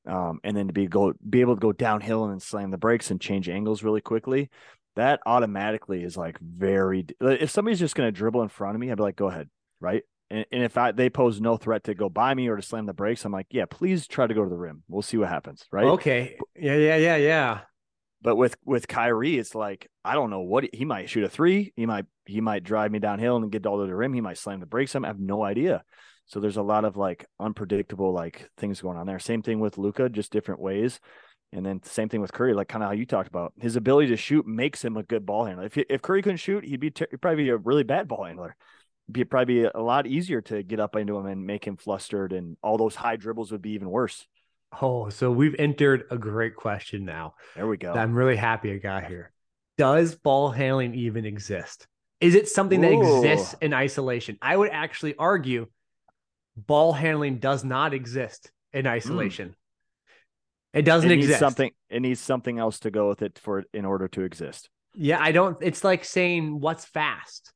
[0.06, 2.78] um, and then to be go be able to go downhill and then slam the
[2.78, 4.50] brakes and change angles really quickly.
[4.96, 7.06] That automatically is like very.
[7.20, 9.50] If somebody's just going to dribble in front of me, I'd be like, go ahead,
[9.80, 10.02] right?
[10.30, 12.86] And, and if I, they pose no threat to go by me or to slam
[12.86, 14.82] the brakes, I'm like, yeah, please try to go to the rim.
[14.88, 15.84] We'll see what happens, right?
[15.84, 16.36] Okay.
[16.56, 17.60] Yeah, yeah, yeah, yeah.
[18.22, 21.72] But with with Kyrie, it's like I don't know what he might shoot a three.
[21.76, 24.14] He might he might drive me downhill and get all to the rim.
[24.14, 24.96] He might slam the brakes.
[24.96, 25.84] I have no idea.
[26.26, 29.18] So there's a lot of like unpredictable like things going on there.
[29.18, 31.00] Same thing with Luka, just different ways.
[31.52, 34.08] And then same thing with Curry, like kind of how you talked about his ability
[34.08, 35.66] to shoot makes him a good ball handler.
[35.66, 38.24] If if Curry couldn't shoot, he'd be ter- he'd probably be a really bad ball
[38.24, 38.56] handler.
[39.06, 41.76] It'd be probably be a lot easier to get up into him and make him
[41.76, 44.26] flustered, and all those high dribbles would be even worse.
[44.82, 47.34] Oh, so we've entered a great question now.
[47.54, 47.92] There we go.
[47.92, 49.32] I'm really happy I got here.
[49.78, 51.86] Does ball handling even exist?
[52.20, 54.38] Is it something that exists in isolation?
[54.42, 55.68] I would actually argue
[56.56, 58.92] ball handling does not exist in hmm.
[58.92, 59.54] isolation.
[60.72, 61.38] It doesn't it exist.
[61.38, 61.70] something.
[61.88, 64.68] It needs something else to go with it for in order to exist.
[64.94, 65.56] Yeah, I don't.
[65.60, 67.52] It's like saying what's fast,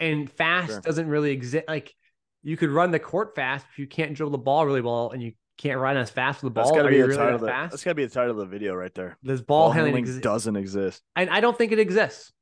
[0.00, 0.80] and fast Sure.
[0.80, 1.64] doesn't really exist.
[1.68, 1.94] Like
[2.42, 5.22] you could run the court fast if you can't dribble the ball really well, and
[5.22, 6.78] you can't run as fast with the That's ball.
[6.78, 7.38] got to be the really title.
[7.40, 9.18] that the, that's got to be the title of the video right there.
[9.22, 10.22] This ball, handling, handling exist?
[10.22, 11.02] doesn't exist.
[11.16, 12.32] And I don't think it exists.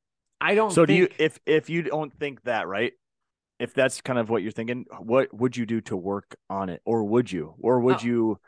[0.40, 0.70] I don't.
[0.70, 1.08] So do you?
[1.18, 2.92] If if you don't think that, right?
[3.64, 6.80] If that's kind of what you're thinking, what would you do to work on it,
[6.84, 8.06] or would you, or would Oh.
[8.06, 8.38] you,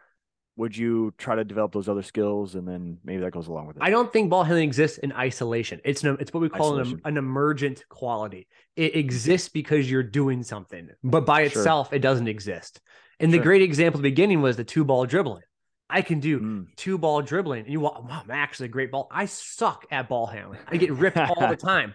[0.56, 3.76] would you try to develop those other skills, and then maybe that goes along with
[3.76, 3.82] it?
[3.82, 5.80] I don't think ball handling exists in isolation.
[5.84, 8.46] It's an, it's what we call an, an emergent quality.
[8.74, 11.46] It exists because you're doing something, but by Sure.
[11.46, 12.80] itself, it doesn't exist.
[13.20, 15.42] And the great example at the beginning was the two ball dribbling.
[15.88, 18.90] I can do Mm, two ball dribbling, and you want, wow, I'm actually a great
[18.90, 19.08] ball.
[19.10, 20.60] I suck at ball handling.
[20.68, 21.94] I get ripped all the time,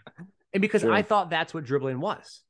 [0.54, 0.94] and because Sure.
[0.94, 2.42] I thought that's what dribbling was,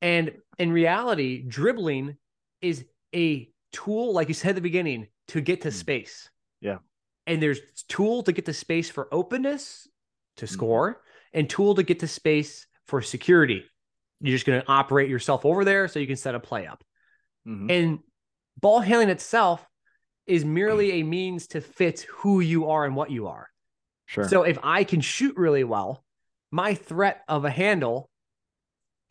[0.00, 2.16] and in reality, dribbling
[2.60, 5.72] is a tool, like you said at the beginning, to get to Mm.
[5.72, 6.30] space.
[6.60, 6.78] Yeah.
[7.26, 9.88] and there's tool to get to space for openness
[10.36, 10.48] to Mhm.
[10.50, 11.02] score,
[11.32, 13.64] and tool to get to space for security.
[14.20, 16.84] You're just going to operate yourself over there so you can set a play up.
[17.46, 17.70] mhm.
[17.70, 17.98] And
[18.60, 19.66] ball handling itself
[20.26, 23.50] is merely a means to fit who you are and what you are.
[24.06, 24.28] Sure.
[24.28, 26.04] So if I can shoot really well,
[26.50, 28.10] my threat of a handle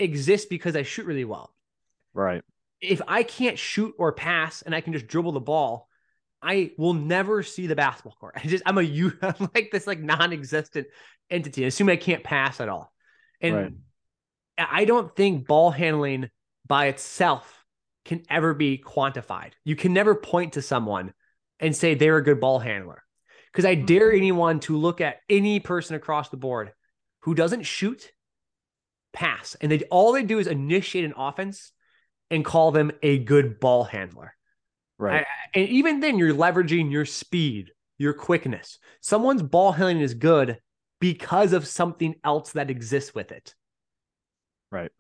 [0.04, 1.54] exists because I shoot really well.
[2.14, 2.44] right.
[2.82, 5.88] If I can't shoot or pass and I can just dribble the ball,
[6.42, 8.36] I will never see the basketball court.
[8.44, 10.88] I just I'm a you I'm like this like non-existent
[11.30, 11.64] entity.
[11.66, 12.92] Assume I can't pass at all.
[13.42, 13.74] And Right.
[14.58, 16.30] I don't think ball handling
[16.68, 17.66] by itself
[18.06, 19.52] can ever be quantified.
[19.64, 21.14] You can never point to someone
[21.60, 23.04] and say they're a good ball handler.
[23.52, 23.86] Because I hmm.
[23.86, 26.72] dare anyone to look at any person across the board
[27.22, 28.12] who doesn't shoot,
[29.14, 31.72] pass, and they all they do is initiate an offense
[32.30, 34.36] and call them a good ball handler.
[34.98, 35.26] Right.
[35.26, 35.26] I,
[35.60, 38.80] and even then, you're leveraging your speed, your quickness.
[39.02, 40.60] Someone's ball handling is good
[41.00, 43.54] because of something else that exists with it.
[44.72, 44.92] Right.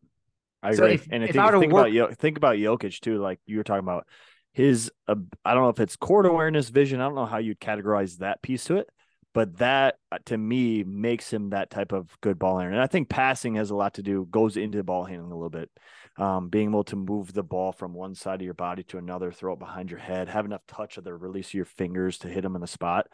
[0.61, 0.95] I So agree.
[0.95, 3.17] if- and if think, think work- about Yo- think about Jokic too.
[3.19, 4.07] Like you were talking about
[4.53, 7.01] his, uh, I don't know if it's court awareness, vision.
[7.01, 8.89] I don't know how you'd categorize that piece to it,
[9.33, 12.73] but that uh, to me makes him that type of good ball handler.
[12.73, 15.35] And I think passing has a lot to do, goes into the ball handling a
[15.35, 15.69] little bit.
[16.15, 19.31] Um, being able to move the ball from one side of your body to another,
[19.31, 22.27] throw it behind your head, have enough touch of the release of your fingers to
[22.27, 23.07] hit him in the spot.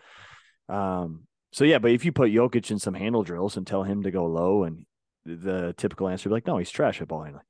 [0.67, 4.03] Um, so yeah, but if you put Jokic in some handle drills and tell him
[4.03, 4.86] to go low, and
[5.25, 7.45] the typical answer be like, no, he's trash at ball handling.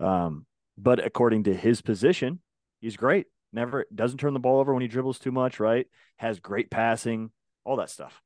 [0.00, 0.46] Um,
[0.78, 2.40] but according to his position,
[2.80, 3.26] he's great.
[3.52, 5.86] Never doesn't turn the ball over when he dribbles too much, right?
[6.16, 7.30] Has great passing,
[7.64, 8.20] all that stuff.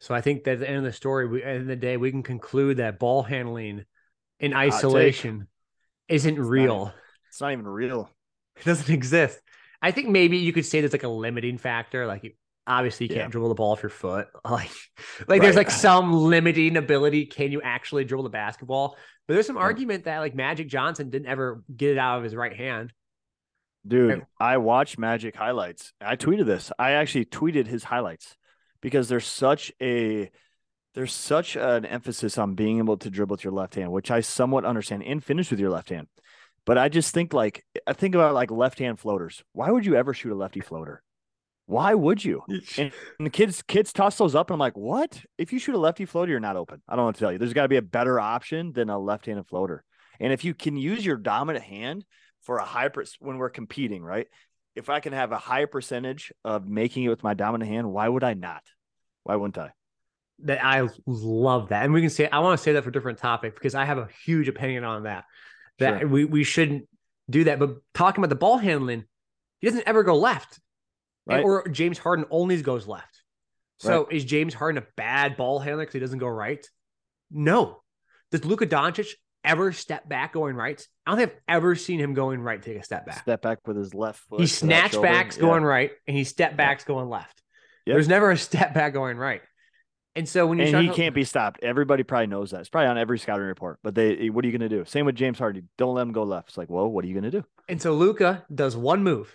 [0.00, 1.66] So I think that at the end of the story, we, at the end of
[1.66, 3.84] the day, we can conclude that ball handling
[4.38, 5.48] in isolation
[6.08, 6.94] isn't not real.
[7.28, 8.08] It's not even real.
[8.56, 9.40] It doesn't exist.
[9.82, 12.06] I think maybe you could say there's like a limiting factor.
[12.06, 12.32] Like you,
[12.66, 13.28] obviously you can't Yeah.
[13.28, 14.28] dribble the ball off your foot.
[14.44, 14.70] Like,
[15.26, 17.26] like there's like some limiting ability.
[17.26, 18.96] Can you actually dribble the basketball?
[19.26, 19.62] But there's some Yeah.
[19.62, 22.92] argument that like Magic Johnson didn't ever get it out of his right hand.
[23.86, 24.22] Dude, Right.
[24.38, 25.92] I watched Magic highlights.
[26.00, 26.70] I tweeted this.
[26.78, 28.36] I actually tweeted his highlights
[28.80, 30.30] because there's such a
[30.94, 34.20] there's such an emphasis on being able to dribble with your left hand, which I
[34.20, 36.08] somewhat understand and finish with your left hand.
[36.64, 39.42] But I just think like I think about like left hand floaters.
[39.52, 41.02] Why would you ever shoot a lefty floater?
[41.66, 42.42] Why would you?
[42.78, 45.22] And, and the kids kids toss those up, and I'm like, what?
[45.36, 46.82] If you shoot a lefty floater, you're not open.
[46.88, 47.38] I don't want to tell you.
[47.38, 49.84] There's got to be a better option than a left-handed floater.
[50.18, 52.04] And if you can use your dominant hand
[52.42, 54.26] for a high per- when we're competing, right?
[54.78, 58.08] If I can have a high percentage of making it with my dominant hand, why
[58.08, 58.62] would I not?
[59.24, 59.72] Why wouldn't I?
[60.44, 61.84] that I love that.
[61.84, 63.84] And we can say I want to say that for a different topic because I
[63.84, 65.24] have a huge opinion on that.
[65.78, 66.08] That Sure.
[66.08, 66.88] we, we shouldn't
[67.28, 67.58] do that.
[67.58, 69.04] But talking about the ball handling,
[69.60, 70.60] he doesn't ever go left.
[71.28, 73.22] And- or James Harden only goes left.
[73.80, 76.66] So is James Harden a bad ball handler because he doesn't go right?
[77.30, 77.82] No.
[78.32, 79.12] Does Luka Doncic
[79.44, 80.84] ever step back going right?
[81.06, 83.22] I don't think I've ever seen him going right take a step back.
[83.22, 84.40] Step back with his left foot.
[84.40, 85.42] he to that snatch backs Yeah.
[85.42, 87.42] going right and he step backs going left.
[87.86, 87.94] Yep.
[87.94, 89.42] There's never a step back going right.
[90.14, 91.60] And so when you and he can't be stopped.
[91.62, 92.60] Everybody probably knows that.
[92.60, 93.78] It's probably on every scouting report.
[93.84, 94.84] But they, eh, what are you going to do?
[94.84, 95.68] Same with James Harden.
[95.78, 96.48] Don't let him go left.
[96.48, 97.44] It's like, well, what are you going to do?
[97.68, 99.32] And so Luka does one move,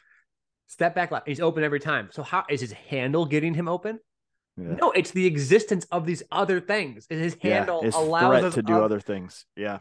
[0.67, 1.25] step back left.
[1.27, 2.09] He's open every time.
[2.11, 3.99] So how is his handle getting him open?
[4.57, 4.75] Yeah.
[4.79, 7.07] No, it's the existence of these other things.
[7.09, 9.45] And his handle his allows us to do oth- other things.
[9.55, 9.79] Yeah,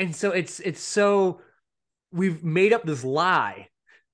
[0.00, 1.40] And so it's it's so
[2.10, 3.68] we've made up this lie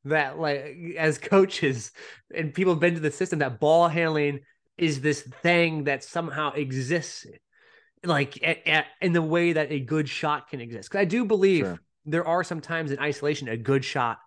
[0.05, 1.93] that like as coaches
[2.35, 4.41] and people have been to the system that ball handling
[4.77, 7.25] is this thing that somehow exists
[8.05, 10.91] like a- a- in the way that a good shot can exist.
[10.91, 11.79] Because I do believe Sure.
[12.05, 14.19] there are some times in isolation a good shot,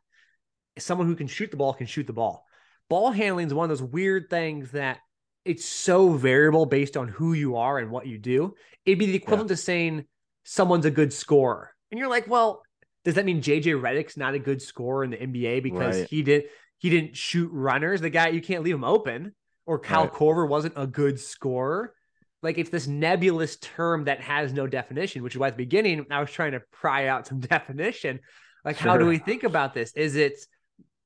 [0.78, 2.46] someone who can shoot the ball can shoot the ball.
[2.90, 5.00] Ball handling is one of those weird things that
[5.46, 8.56] it's so variable based on who you are and what you do.
[8.86, 10.06] It'd be the equivalent to saying
[10.50, 11.72] someone's a good scorer.
[11.92, 12.64] And you're like, well,
[13.06, 16.08] does that mean JJ Redick's not a good scorer in the NBA because Right.
[16.10, 16.46] he did
[16.80, 18.02] he didn't shoot runners?
[18.02, 19.36] The guy you can't leave him open.
[19.68, 20.12] Or Cal Right.
[20.14, 21.94] Korver wasn't a good scorer.
[22.42, 26.08] Like it's this nebulous term that has no definition, which is why at the beginning
[26.10, 28.20] I was trying to pry out some definition.
[28.66, 29.92] Like, how do we think about this?
[29.94, 30.34] Is it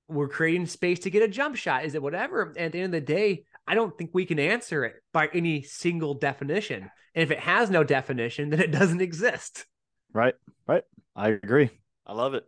[0.07, 1.83] we're creating space to get a jump shot?
[1.83, 2.43] Is it whatever?
[2.43, 5.29] And at the end of the day, I don't think we can answer it by
[5.33, 6.89] any single definition.
[7.15, 9.65] And if it has no definition, then it doesn't exist.
[10.13, 10.35] right,
[10.67, 10.83] right.
[11.15, 11.69] I agree.
[12.05, 12.43] I love it.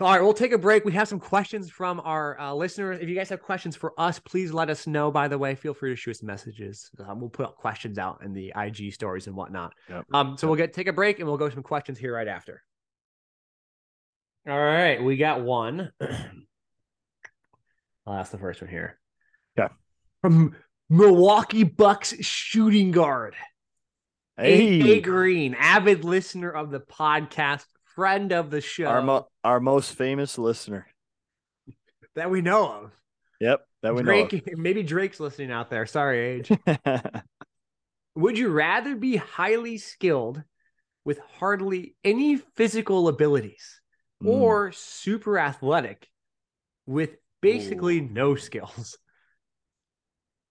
[0.00, 0.84] All right, we'll take a break.
[0.84, 2.98] We have some questions from our uh, listeners.
[3.00, 5.12] If you guys have questions for us, please let us know.
[5.12, 6.90] By the way, feel free to shoot us messages.
[7.06, 9.72] Um, we'll put questions out in the IG stories and whatnot.
[9.88, 10.06] Yep.
[10.12, 12.62] Um, so we'll get take a break and we'll go some questions here right after.
[14.48, 15.92] All right, we got one.
[18.06, 18.98] I'll ask the first one here.
[20.22, 20.54] From
[20.88, 23.34] Milwaukee Bucks shooting guard.
[24.36, 27.64] Hey, AJ Green, avid listener of the podcast,
[27.96, 30.86] friend of the show our mo- our most famous listener.
[32.14, 32.92] that we know of.
[33.40, 35.86] Yep, that we Drake, maybe Drake's listening out there.
[35.86, 37.22] Sorry, AJ.
[38.14, 40.42] Would you rather be highly skilled
[41.04, 43.80] with hardly any physical abilities
[44.22, 46.08] Mm, or super athletic
[46.86, 47.10] with
[47.40, 48.08] basically Ooh.
[48.08, 48.96] no skills?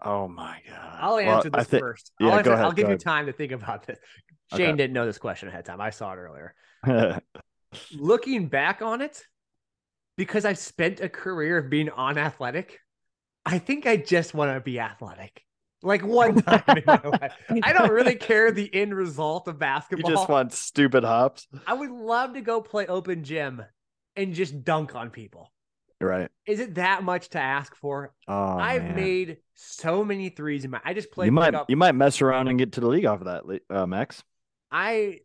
[0.02, 0.98] Oh my god.
[1.00, 2.12] I'll answer I this thi- first.
[2.22, 3.98] I'll, answer- ahead, I'll give you time to think about this.
[4.54, 4.66] Okay.
[4.66, 5.80] Shane didn't know this question ahead of time.
[5.80, 6.54] I saw it earlier.
[7.98, 9.24] Looking back on it,
[10.18, 12.78] because I've spent a career of being unathletic,
[13.46, 15.46] I think I just want to be athletic.
[15.84, 17.34] Like one time in my life.
[17.64, 20.12] I don't really care the end result of basketball.
[20.12, 21.48] you just want stupid hops.
[21.66, 23.64] I would love to go play open gym
[24.18, 25.52] and just dunk on people.
[26.02, 26.30] Right.
[26.46, 28.14] Is it that much to ask for?
[28.28, 28.96] Oh, I've man.
[28.96, 30.82] made so many threes in my.
[30.84, 31.28] I just played.
[31.28, 31.70] you might pickup.
[31.70, 34.24] you might mess around and get to the league off of that, uh, Max.
[34.72, 35.20] I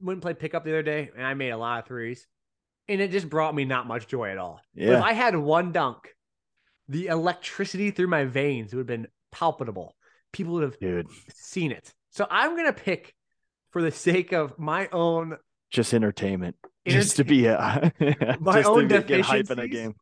[0.00, 2.26] went and played pickup the other day, and I made a lot of threes,
[2.88, 4.60] and it just brought me not much joy at all.
[4.74, 6.14] But if I had one dunk,
[6.88, 9.94] the electricity through my veins would have been palpable.
[10.32, 11.92] People would have Dude, seen it.
[12.10, 13.14] So I'm gonna pick,
[13.70, 15.36] for the sake of my own
[15.70, 16.56] just entertainment.
[16.86, 17.92] just to be a
[18.40, 19.94] My just own to get hype in a game.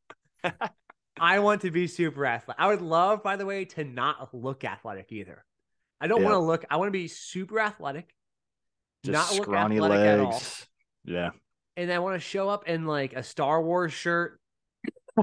[1.21, 2.61] I want to be super athletic.
[2.61, 5.45] I would love, by the way, to not look athletic either.
[6.01, 6.27] I don't Yeah.
[6.29, 6.65] want to look.
[6.71, 8.15] I want to be super athletic,
[9.05, 10.31] Just not look scrawny athletic at all.
[10.33, 10.67] legs.
[11.05, 11.31] Yeah.
[11.79, 14.41] and I want to show up in like a Star Wars shirt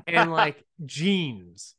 [0.07, 1.75] and like jeans.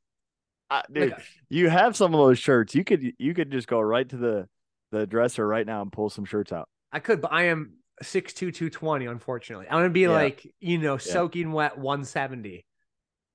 [0.70, 1.14] Uh, Like, dude,
[1.49, 2.74] you have some of those shirts.
[2.74, 4.49] You could you could just go right to the
[4.92, 6.68] the dresser right now and pull some shirts out.
[6.92, 10.11] I could, but I am 6'2", 220, Unfortunately, I want to be Yeah.
[10.11, 12.64] like you know soaking wet one seventy,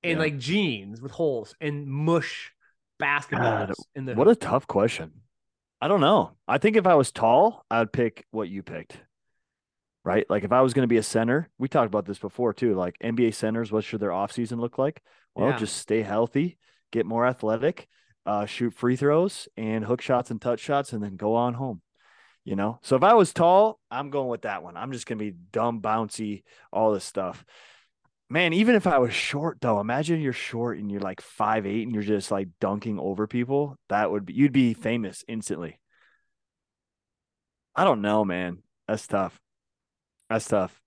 [0.04, 0.20] in Yeah.
[0.20, 2.52] like jeans with holes and mush
[3.02, 4.16] basketballs God, in the.
[4.16, 5.12] What a tough question.
[5.82, 6.32] I don't know.
[6.48, 8.98] I think if I was tall, I'd pick what you picked.
[10.04, 10.26] Right?
[10.30, 12.74] Like if I was going to be a center, we talked about this before too.
[12.76, 15.02] Like NBA centers, what should their offseason look like?
[15.36, 15.58] Well, Yeah.
[15.58, 16.58] just stay healthy,
[16.92, 17.88] get more athletic,
[18.26, 21.82] uh, shoot free throws and hook shots and touch shots, and then go on home.
[22.46, 22.80] You know?
[22.82, 24.76] So if I was tall, I'm going with that one.
[24.78, 26.44] I'm just going to be dumb, bouncy,
[26.74, 27.46] all this stuff.
[28.30, 31.84] Man, even if I was short though, imagine you're short and you're like five eight
[31.84, 33.76] and you're just like dunking over people.
[33.90, 35.80] That would be you'd be famous instantly.
[37.76, 38.60] I don't know, man.
[38.88, 39.40] That's tough.
[40.30, 40.80] That's tough.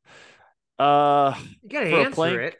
[0.78, 2.57] Uh, you gotta for a answer plank- it.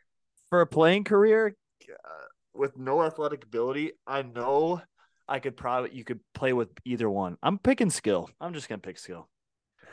[0.49, 1.55] for a playing career
[1.89, 2.25] uh,
[2.55, 4.83] with no athletic ability, I know
[5.29, 7.37] I could probably you could play with either one.
[7.41, 8.29] I'm picking skill.
[8.41, 9.29] I'm just gonna pick skill.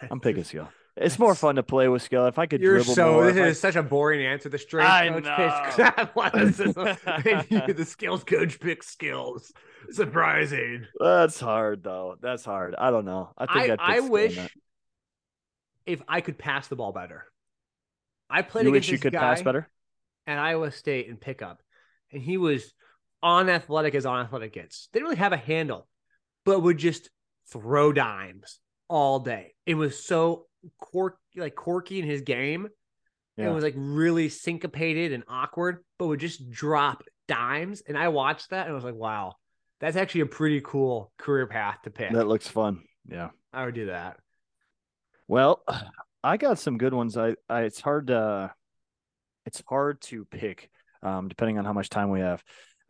[0.10, 0.70] I'm picking skill.
[1.02, 2.26] It's more fun to play with skill.
[2.28, 3.14] If I could You're dribble so.
[3.14, 4.50] more, This if I- is such a boring answer.
[4.50, 5.36] The strength I coach know.
[5.66, 9.52] picks athleticism, and you, the skills coach picks skills.
[9.92, 10.86] Surprising.
[11.00, 12.18] That's hard though.
[12.22, 12.76] That's hard.
[12.78, 13.32] I don't know.
[13.38, 14.40] I think I, I'd pick I wish
[15.86, 17.26] if I could pass the ball better.
[18.30, 19.68] I played you against wish you could guy pass better.
[20.28, 21.62] at Iowa State in pickup,
[22.12, 22.74] and he was
[23.24, 24.90] on athletic as on athletic gets.
[24.94, 25.88] Didn't really have a handle,
[26.46, 27.10] but would just
[27.52, 29.56] throw dimes all day.
[29.66, 30.46] It was so
[30.80, 32.68] cork like quirky in his game.
[33.38, 33.50] Yeah.
[33.50, 37.82] It was like really syncopated and awkward, but would just drop dimes.
[37.88, 39.36] And I watched that and I was like, wow,
[39.80, 42.12] that's actually a pretty cool career path to pick.
[42.12, 42.82] That looks fun.
[43.08, 43.30] Yeah.
[43.54, 44.18] I would do that.
[45.28, 45.64] Well,
[46.24, 47.16] I got some good ones.
[47.16, 48.54] I, I it's hard to
[49.46, 50.70] it's hard to pick,
[51.02, 52.44] um, depending on how much time we have.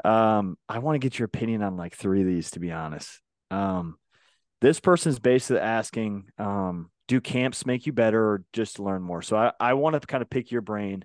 [0.03, 3.22] Um, I want to get your opinion on like three of these, to be honest.
[3.51, 3.97] Um,
[4.61, 9.24] this person's basically asking, um, do camps make you better or just learn more?
[9.24, 11.03] So I, I want to kind of pick your brain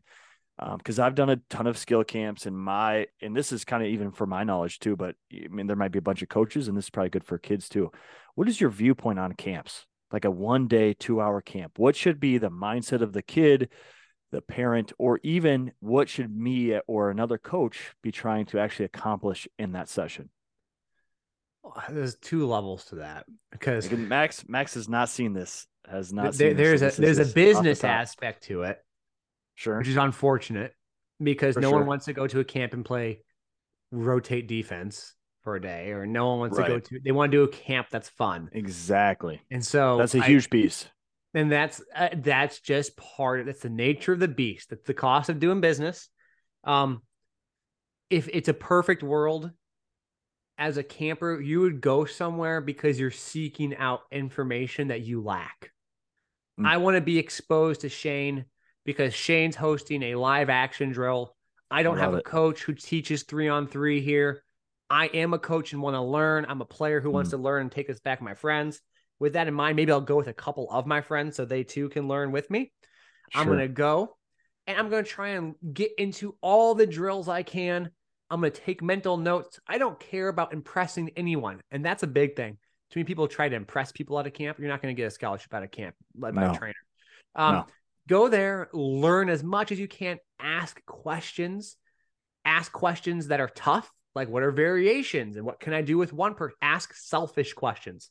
[0.58, 3.82] um, because I've done a ton of skill camps and my and this is kind
[3.82, 6.28] of even for my knowledge too, but I mean there might be a bunch of
[6.28, 7.90] coaches and this is probably good for kids too.
[8.34, 9.86] What is your viewpoint on camps?
[10.12, 11.78] Like a one day, two hour camp?
[11.78, 13.70] What should be the mindset of the kid,
[14.30, 19.48] the parent, or even what should me or another coach be trying to actually accomplish
[19.58, 20.28] in that session?
[21.88, 26.50] There's two levels to that because Max Max has not seen this, has not there-
[26.50, 28.78] seen there's a there's a off the business aspect to it,
[29.54, 29.78] Sure.
[29.78, 30.72] which is unfortunate
[31.22, 31.78] because For no sure.
[31.78, 33.22] one wants to go to a camp and play
[33.90, 37.00] rotate defense for a day, or no one wants to go to.
[37.04, 39.42] They want to do a camp that's fun, Exactly.
[39.50, 40.88] and so That's a huge piece.
[41.34, 44.70] and that's uh, that's just part of that's the nature of the beast.
[44.70, 46.08] That's the cost of doing business.
[46.64, 47.02] Um,
[48.10, 49.50] if it's a perfect world,
[50.56, 55.70] as a camper, you would go somewhere because you're seeking out information that you lack.
[56.60, 56.66] Mm.
[56.66, 58.44] I want to be exposed to Shane
[58.84, 61.34] because Shane's hosting a live action drill.
[61.70, 62.24] I don't have a it.
[62.24, 64.44] coach who teaches three on three here.
[64.90, 66.46] I am a coach and want to learn.
[66.48, 67.36] I'm a player who wants Hmm.
[67.38, 68.80] to learn and take us back my friends.
[69.18, 71.64] With that in mind, maybe I'll go with a couple of my friends so they
[71.64, 72.72] too can learn with me.
[73.34, 74.16] I'm going to go
[74.66, 77.90] and I'm going to try and get into all the drills I can.
[78.30, 79.58] I'm going to take mental notes.
[79.66, 81.60] I don't care about impressing anyone.
[81.70, 82.58] And that's a big thing.
[82.90, 84.58] Too many people try to impress people out of camp.
[84.58, 86.52] You're not going to get a scholarship out of camp led by No.
[86.52, 86.74] a trainer.
[87.34, 87.66] Um, No.
[88.06, 91.76] Go there, learn as much as you can, ask questions,
[92.44, 96.12] ask questions that are tough, like what are variations and what can I do with
[96.12, 96.54] one person?
[96.60, 98.10] Ask selfish questions,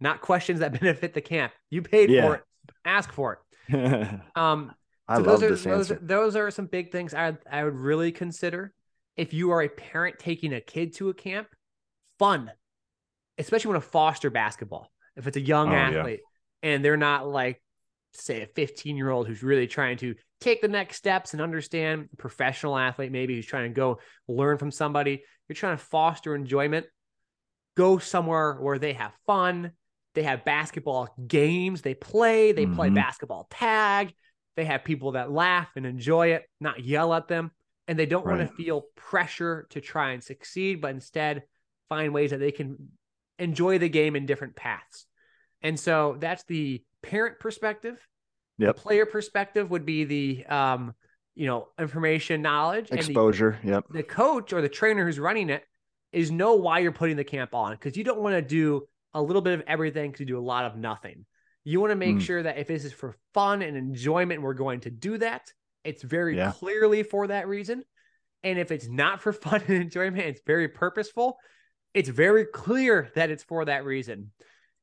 [0.00, 1.52] not questions that benefit the camp.
[1.70, 2.26] You paid Yeah.
[2.26, 2.42] for it,
[2.84, 3.34] ask for
[3.68, 4.20] it.
[4.34, 4.72] Um,
[5.06, 6.04] I so love those are this those, answer.
[6.04, 8.74] those are some big things I I would really consider
[9.16, 11.46] if you are a parent taking a kid to a camp.
[12.18, 12.50] Fun,
[13.38, 14.90] especially when a foster basketball.
[15.16, 15.88] If it's a young Oh, yeah.
[15.88, 16.20] athlete
[16.62, 17.62] and they're not like
[18.12, 22.08] say a 15 year old who's really trying to take the next steps and understand
[22.16, 26.86] professional athlete maybe who's trying to go learn from somebody you're trying to foster enjoyment
[27.76, 29.72] go somewhere where they have fun
[30.14, 32.76] they have basketball games they play they mm-hmm.
[32.76, 34.12] play basketball tag
[34.56, 37.50] they have people that laugh and enjoy it not yell at them
[37.86, 38.38] and they don't right.
[38.38, 41.42] want to feel pressure to try and succeed but instead
[41.88, 42.76] find ways that they can
[43.38, 45.06] enjoy the game in different paths
[45.62, 47.98] and so that's the parent perspective
[48.58, 48.74] Yep.
[48.74, 50.94] The player perspective would be the um,
[51.34, 53.58] you know, information, knowledge, exposure.
[53.62, 53.84] The, yep.
[53.88, 55.62] The coach or the trainer who's running it
[56.12, 59.22] is know why you're putting the camp on because you don't want to do a
[59.22, 61.24] little bit of everything because you do a lot of nothing.
[61.62, 62.20] You want to make mm.
[62.20, 65.52] sure that if this is for fun and enjoyment, we're going to do that.
[65.84, 66.50] It's very yeah.
[66.50, 67.84] clearly for that reason.
[68.42, 71.38] And if it's not for fun and enjoyment, it's very purposeful.
[71.94, 74.30] It's very clear that it's for that reason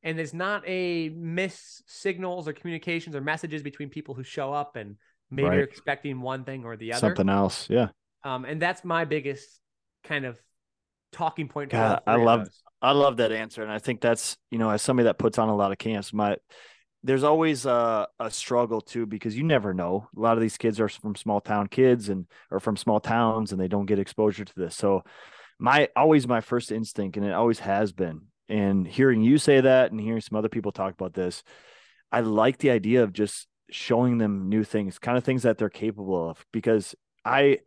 [0.06, 4.76] and there's not a miss signals or communications or messages between people who show up
[4.76, 4.94] and
[5.32, 5.58] maybe right.
[5.58, 7.00] are expecting one thing or the other.
[7.00, 7.88] Something else, yeah.
[8.22, 9.60] Um, and that's my biggest
[10.04, 10.38] kind of
[11.10, 11.70] talking point.
[11.70, 12.48] God, I love,
[12.80, 15.48] I love that answer, and I think that's you know, as somebody that puts on
[15.48, 16.36] a lot of camps, my
[17.02, 20.08] there's always a, a struggle too because you never know.
[20.16, 23.50] A lot of these kids are from small town kids and or from small towns,
[23.50, 24.76] and they don't get exposure to this.
[24.76, 25.02] So
[25.58, 29.90] my always my first instinct, and it always has been, and hearing you say that
[29.90, 31.42] and hearing some other people talk about this,
[32.12, 35.68] I like the idea of just showing them new things, kind of things that they're
[35.68, 36.44] capable of.
[36.52, 36.94] Because
[37.24, 37.60] I,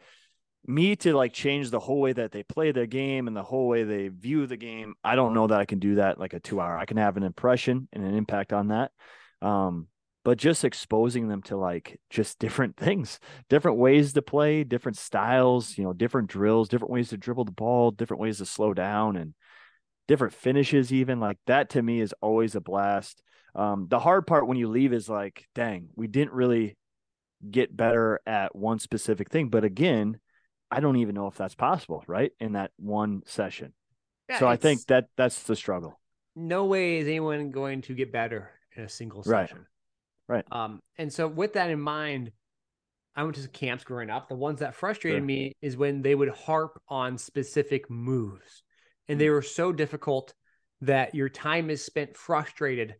[0.65, 3.67] me to like change the whole way that they play their game and the whole
[3.67, 6.39] way they view the game, I don't know that I can do that like a
[6.39, 6.77] two hour.
[6.77, 8.91] I can have an impression and an impact on that.
[9.41, 9.87] Um,
[10.23, 15.77] but just exposing them to like just different things, different ways to play, different styles,
[15.77, 19.15] you know, different drills, different ways to dribble the ball, different ways to slow down
[19.15, 19.33] and
[20.07, 23.21] different finishes, even like that to me is always a blast.
[23.55, 26.77] Um, the hard part when you leave is like, dang, we didn't really
[27.49, 29.49] get better at one specific thing.
[29.49, 30.19] But again,
[30.71, 32.31] I don't even know if that's possible, right?
[32.39, 33.73] In that one session.
[34.29, 35.99] Yeah, so I think that that's the struggle.
[36.35, 39.57] No way is anyone going to get better in a single session.
[39.57, 39.65] Right.
[40.29, 40.45] Right.
[40.51, 42.31] Um, and so with that in mind,
[43.15, 44.29] I went to camps growing up.
[44.29, 45.25] The ones that frustrated sure.
[45.25, 48.63] me is when they would harp on specific moves
[49.09, 50.33] and they were so difficult
[50.81, 52.95] that your time is spent frustrated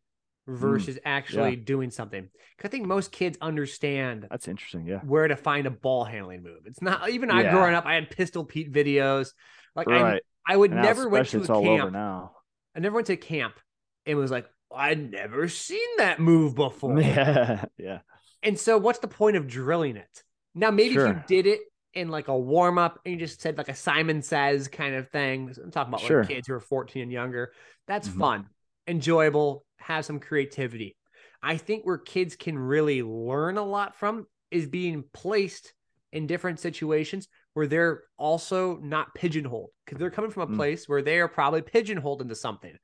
[0.47, 0.55] hmm.
[0.55, 1.63] versus mm, actually yeah.
[1.63, 2.27] doing something.
[2.61, 4.99] I think most kids understand that's interesting, yeah.
[4.99, 6.63] Where to find a ball handling move.
[6.65, 9.29] It's not even I growing up, I had Pistol Pete videos.
[9.75, 10.21] Like right.
[10.45, 11.93] I, I would now, never went to a camp.
[11.93, 12.31] now.
[12.75, 13.59] I never went to camp
[14.05, 16.99] and was like, I'd never seen that move before.
[16.99, 17.99] Yeah, yeah.
[18.41, 20.23] And so, what's the point of drilling it?
[20.55, 21.07] Now, maybe sure.
[21.07, 21.59] if you did it
[21.93, 25.09] in like a warm up and you just said like a Simon says kind of
[25.09, 25.53] thing.
[25.61, 26.21] I'm talking about sure.
[26.21, 27.51] like kids who are 14 and younger.
[27.87, 28.19] That's mm-hmm.
[28.19, 28.45] fun,
[28.87, 30.95] enjoyable, have some creativity.
[31.41, 35.73] I think where kids can really learn a lot from is being placed
[36.11, 40.55] in different situations where they're also not pigeonholed because they're coming from a mm.
[40.55, 42.75] place where they are probably pigeonholed into something.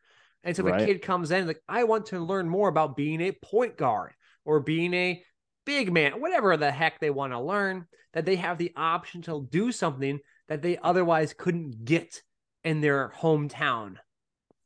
[0.46, 0.82] And so if right.
[0.82, 4.14] a kid comes in like, I want to learn more about being a point guard
[4.46, 5.22] or being a
[5.66, 9.48] big man, whatever the heck they want to learn, that they have the option to
[9.52, 12.22] do something that they otherwise couldn't get
[12.64, 13.96] in their hometown.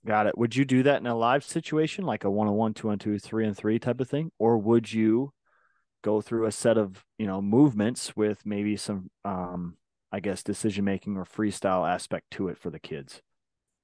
[0.06, 0.38] Got it.
[0.38, 3.00] Would you do that in a live situation, like a one on one, two on
[3.00, 4.32] two, three on three type of thing?
[4.38, 5.34] Or would you
[6.02, 9.78] go through a set of, you know, movements with maybe some um,
[10.12, 13.22] I guess decision making or freestyle aspect to it for the kids?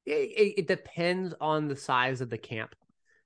[0.05, 2.75] It, it, depends on the size of the camp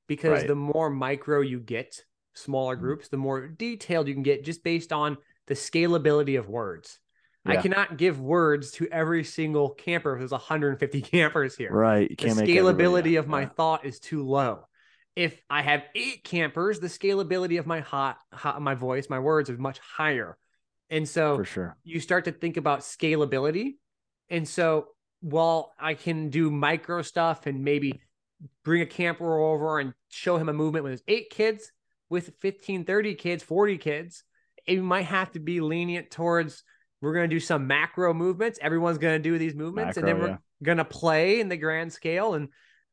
[0.08, 0.48] because right.
[0.48, 2.04] the more micro you get,
[2.34, 2.86] smaller mm-hmm.
[2.86, 5.18] groups, the more detailed you can get just based on
[5.48, 7.00] the scalability of words.
[7.46, 7.54] Yeah.
[7.54, 11.72] I cannot give words to every single camper if there's 150 campers here.
[11.72, 12.10] Right.
[12.10, 13.50] The scalability of my yeah.
[13.50, 14.66] thought is too low.
[15.16, 19.50] If I have eight campers, the scalability of my hot, hot my voice, my words
[19.50, 20.38] is much higher.
[20.90, 23.76] And so for sure you start to think about scalability.
[24.30, 24.88] And so
[25.22, 28.00] while I can do micro stuff and maybe
[28.64, 31.72] bring a camper over and show him a movement with his eight kids,
[32.10, 34.24] with 15, 30 kids, 40 kids,
[34.66, 36.64] it might have to be lenient towards
[37.02, 38.60] we're going to do some macro movements.
[38.62, 40.38] Everyone's going to do these movements, macro, and then we're yeah.
[40.64, 42.34] going to play in the grand scale.
[42.34, 42.50] And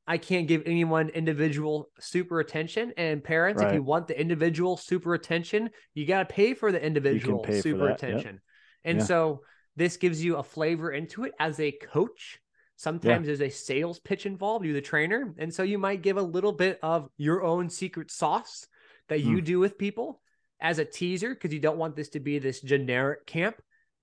[0.06, 2.92] I can't give anyone individual super attention.
[2.96, 3.70] And parents, right.
[3.70, 7.88] if you want the individual super attention, you got to pay for the individual super
[7.88, 8.34] attention.
[8.34, 8.42] Yep.
[8.84, 9.04] And yeah.
[9.04, 9.40] so
[9.76, 12.40] this gives you a flavor into it as a coach.
[12.76, 13.34] Sometimes yeah.
[13.34, 15.34] there's a sales pitch involved, you're the trainer.
[15.38, 18.66] And so you might give a little bit of your own secret sauce
[19.08, 19.44] that you mm.
[19.44, 20.20] do with people
[20.60, 23.56] as a teaser because you don't want this to be this generic camp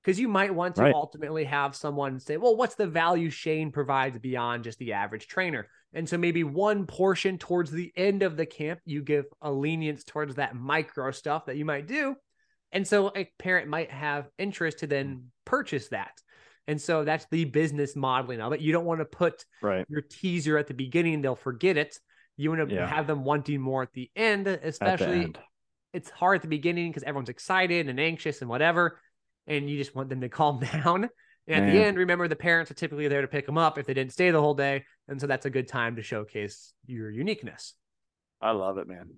[0.04, 0.94] because you might want to right.
[0.94, 5.68] ultimately have someone say, well, what's the value Shane provides beyond just the average trainer?
[5.94, 10.04] And so maybe one portion towards the end of the camp, you give a lenience
[10.04, 12.16] towards that micro stuff that you might do.
[12.74, 15.22] And so a parent might have interest to then mm.
[15.46, 16.22] purchase that.
[16.68, 18.60] And so that's the business modeling of it.
[18.62, 19.86] You don't want to put Right.
[19.90, 22.00] your teaser at the beginning, they'll forget it.
[22.36, 22.88] You want to Yeah.
[22.88, 25.40] have them wanting more at the end, At the especially end.
[25.94, 29.00] it's hard at the beginning because everyone's excited and anxious and whatever.
[29.46, 31.10] And you just want them to calm down.
[31.46, 33.86] And at the end, remember the parents are typically there to pick them up if
[33.86, 34.86] they didn't stay the whole day.
[35.10, 37.74] And so that's a good time to showcase your uniqueness.
[38.40, 39.10] I love it, man.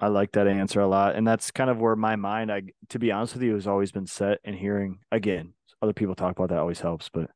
[0.00, 1.16] I like that answer a lot.
[1.16, 3.92] And that's kind of where my mind, I to be honest with you, has always
[3.92, 7.08] been set and hearing again, other people talk about that always helps.
[7.08, 7.30] But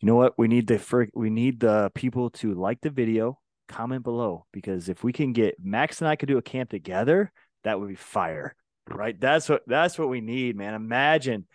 [0.00, 0.38] you know what?
[0.38, 4.46] We need the we need the people to like the video, comment below.
[4.52, 7.32] Because if we can get Max and I could do a camp together,
[7.64, 8.54] that would be fire.
[8.88, 9.18] Right.
[9.18, 10.74] That's what that's what we need, man.
[10.74, 11.46] Imagine,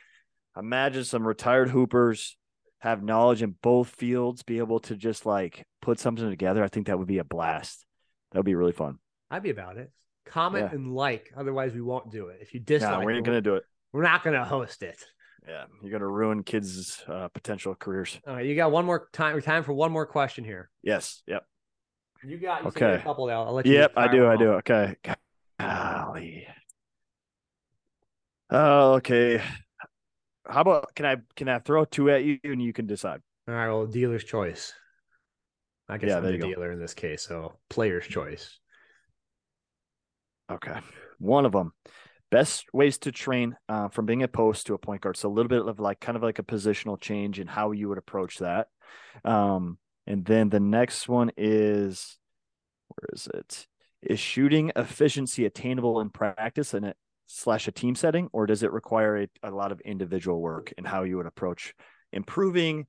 [0.57, 2.35] imagine some retired hoopers
[2.79, 6.63] have knowledge in both fields, be able to just like put something together.
[6.63, 7.85] I think that would be a blast.
[8.31, 8.97] That would be really fun.
[9.29, 9.91] I'd be about it.
[10.29, 10.75] Comment Yeah.
[10.75, 11.31] and like.
[11.35, 12.39] Otherwise, we won't do it.
[12.41, 13.63] If you No, dislike, we it, ain't gonna do it.
[13.93, 15.03] we're not going to host it.
[15.47, 18.19] Yeah, you're gonna ruin kids' uh, potential careers.
[18.27, 18.45] All right.
[18.45, 20.69] You got one more time, time for one more question here.
[20.83, 21.23] Yes.
[21.27, 21.43] Yep.
[22.23, 23.01] You got, you said you had Okay.
[23.01, 23.43] a couple now.
[23.45, 23.73] I'll let you.
[23.73, 23.93] Yep.
[23.97, 24.27] I do.
[24.27, 24.49] I do.
[24.55, 24.95] Okay.
[25.59, 26.45] Golly.
[28.51, 29.41] Oh, okay.
[30.45, 33.21] How about can I can I throw two at you and you can decide?
[33.47, 33.67] All right.
[33.69, 34.73] Well, dealer's choice.
[35.87, 36.47] I guess Yeah, I'm the you go.
[36.47, 37.23] dealer in this case.
[37.23, 38.58] So player's choice.
[40.49, 40.79] Okay.
[41.19, 41.73] One of them.
[42.31, 45.17] Best ways to train uh, from being a post to a point guard.
[45.17, 47.89] So a little bit of like kind of like a positional change in how you
[47.89, 48.67] would approach that.
[49.25, 52.17] Um, and then the next one is
[52.87, 53.67] where is it?
[54.01, 56.97] Is shooting efficiency attainable in practice and it
[57.27, 60.83] slash a team setting, or does it require a, a lot of individual work in
[60.83, 61.75] how you would approach
[62.11, 62.87] improving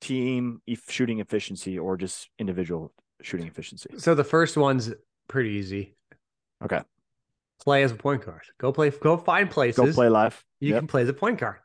[0.00, 2.92] team e- shooting efficiency or just individual
[3.22, 3.88] shooting efficiency?
[3.96, 4.92] So the first one's
[5.26, 5.94] pretty easy.
[6.62, 6.80] Okay.
[7.62, 8.42] Play as a point guard.
[8.58, 8.90] Go play.
[8.90, 9.76] Go find places.
[9.84, 10.42] Go play live.
[10.60, 10.78] You Yep.
[10.80, 11.56] can play as a point guard,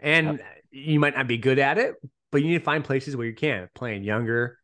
[0.00, 0.40] and
[0.70, 1.96] you might not be good at it,
[2.30, 3.68] but you need to find places where you can.
[3.74, 4.58] Playing younger,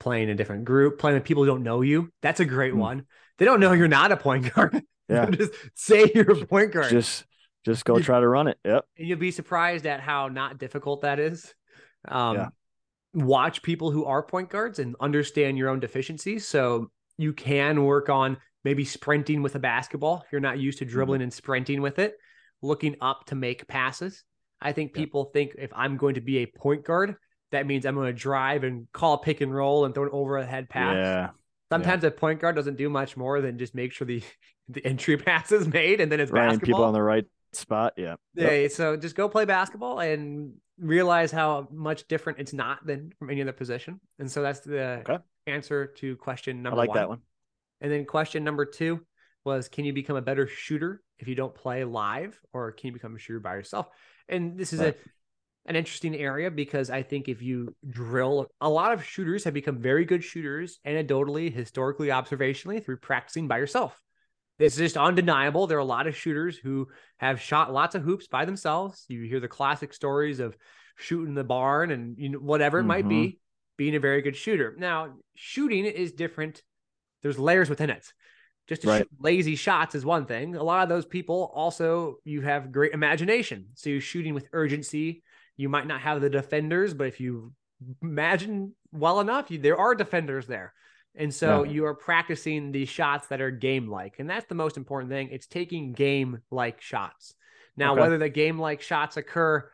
[0.00, 2.10] playing a different group, playing with people who don't know you.
[2.22, 2.78] That's a great Mm.
[2.78, 3.06] one.
[3.38, 4.82] They don't know you're not a point guard.
[5.08, 5.26] Yeah.
[5.28, 7.26] just say you're a point guard, just
[7.62, 8.56] just go try to run it.
[8.64, 8.86] Yep.
[8.98, 11.54] and you'll be surprised at how not difficult that is.
[12.08, 12.48] Um, Yeah.
[13.12, 16.46] Watch people who are point guards and understand your own deficiencies.
[16.48, 20.84] So you can work on maybe sprinting with a basketball if you're not used to
[20.84, 21.24] dribbling mm-hmm.
[21.24, 22.16] and sprinting with it,
[22.62, 24.24] looking up to make passes.
[24.60, 25.02] I think Yeah.
[25.02, 27.16] people think if I'm going to be a point guard,
[27.52, 30.10] that means I'm going to drive and call a pick and roll and throw an
[30.12, 30.96] overhead pass.
[30.96, 31.30] Yeah.
[31.70, 34.22] Sometimes a point guard doesn't do much more than just make sure the
[34.68, 36.48] the entry pass is made and then it's Right.
[36.48, 36.66] Basketball.
[36.66, 37.92] people on the right spot.
[37.96, 38.16] Yeah.
[38.34, 38.50] Yep.
[38.62, 43.30] Yeah, so just go play basketball and realize how much different it's not than from
[43.30, 44.00] any other position.
[44.18, 45.18] And so that's the Okay.
[45.46, 46.96] answer to question number I like one.
[46.96, 47.20] that one.
[47.80, 49.00] And then question number two
[49.44, 52.92] was can you become a better shooter if you don't play live or can you
[52.92, 53.88] become a shooter by yourself?
[54.28, 54.94] And this is Right.
[54.94, 55.08] a
[55.66, 59.78] an interesting area because I think if you drill a lot of shooters have become
[59.78, 63.98] very good shooters anecdotally, historically, observationally through practicing by yourself.
[64.58, 65.66] It's just undeniable.
[65.66, 69.04] There are a lot of shooters who have shot lots of hoops by themselves.
[69.08, 70.56] You hear the classic stories of
[70.96, 73.36] shooting the barn and you know whatever it might be, mm-hmm.
[73.76, 74.76] being a very good shooter.
[74.78, 76.62] Now, shooting is different.
[77.24, 78.12] There's layers within it.
[78.68, 78.98] Just to Right.
[78.98, 80.54] shoot lazy shots is one thing.
[80.54, 83.68] A lot of those people also you have great imagination.
[83.74, 85.22] So you're shooting with urgency.
[85.56, 87.52] You might not have the defenders, but if you
[88.02, 90.72] imagine well enough, you, there are defenders there.
[91.14, 91.72] And so Yeah.
[91.72, 94.18] you are practicing the shots that are game like.
[94.18, 95.28] And that's the most important thing.
[95.30, 97.34] It's taking game like shots.
[97.76, 98.02] Now, Okay.
[98.02, 99.70] whether the game like shots occur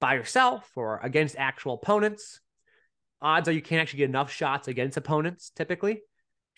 [0.00, 2.40] by yourself or against actual opponents,
[3.20, 6.02] odds are you can't actually get enough shots against opponents typically.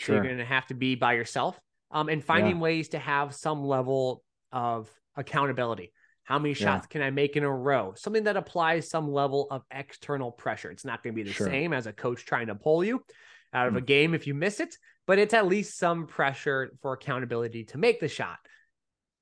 [0.00, 0.14] So Sure.
[0.16, 1.60] you're going to have to be by yourself.
[1.90, 4.22] Um, and finding ways to have some level
[4.52, 5.92] of accountability.
[6.22, 6.64] How many Yeah.
[6.78, 7.92] shots can I make in a row?
[7.96, 10.70] Something that applies some level of external pressure.
[10.70, 11.48] It's not going to be the Sure.
[11.48, 13.04] same as a coach trying to pull you
[13.52, 13.86] out of a Mm.
[13.86, 14.76] game if you miss it,
[15.06, 18.38] but it's at least some pressure for accountability to make the shot.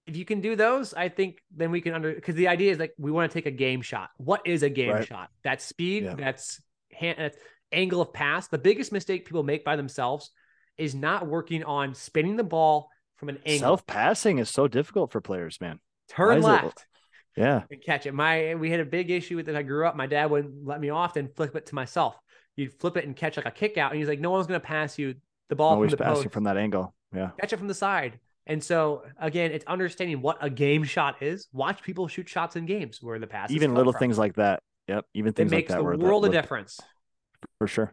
[0.07, 2.79] If you can do those, I think then we can under because the idea is
[2.79, 4.11] like we want to take a game shot.
[4.18, 5.07] What is a game Right.
[5.07, 5.31] shot?
[5.43, 6.14] That's speed, Yeah.
[6.14, 6.62] that's
[6.93, 7.39] hand, that's
[7.72, 8.49] angle of pass.
[8.49, 10.31] The biggest mistake people make by themselves
[10.79, 13.59] is not working on spinning the ball from an angle.
[13.61, 15.81] Self passing is so difficult for players, man.
[16.09, 16.87] Turn is it- left
[17.37, 17.62] Yeah.
[17.70, 18.14] and catch it.
[18.14, 19.57] My we had a big issue with it.
[19.57, 19.97] I grew up.
[19.97, 22.16] My dad wouldn't let me often flip it to myself.
[22.57, 24.61] You'd flip it and catch like a kick out, and he's like, "No one's going
[24.61, 25.14] to pass you
[25.49, 26.95] the ball Always from the from that angle.
[27.14, 27.31] Yeah.
[27.41, 31.49] Catch it from the side." And so again, it's understanding what a game shot is.
[31.53, 34.62] Watch people shoot shots in games where the pass Even little things like that.
[34.89, 35.05] Yep.
[35.14, 35.79] Even it things like makes that.
[35.79, 36.81] the world of difference.
[37.59, 37.93] for sure.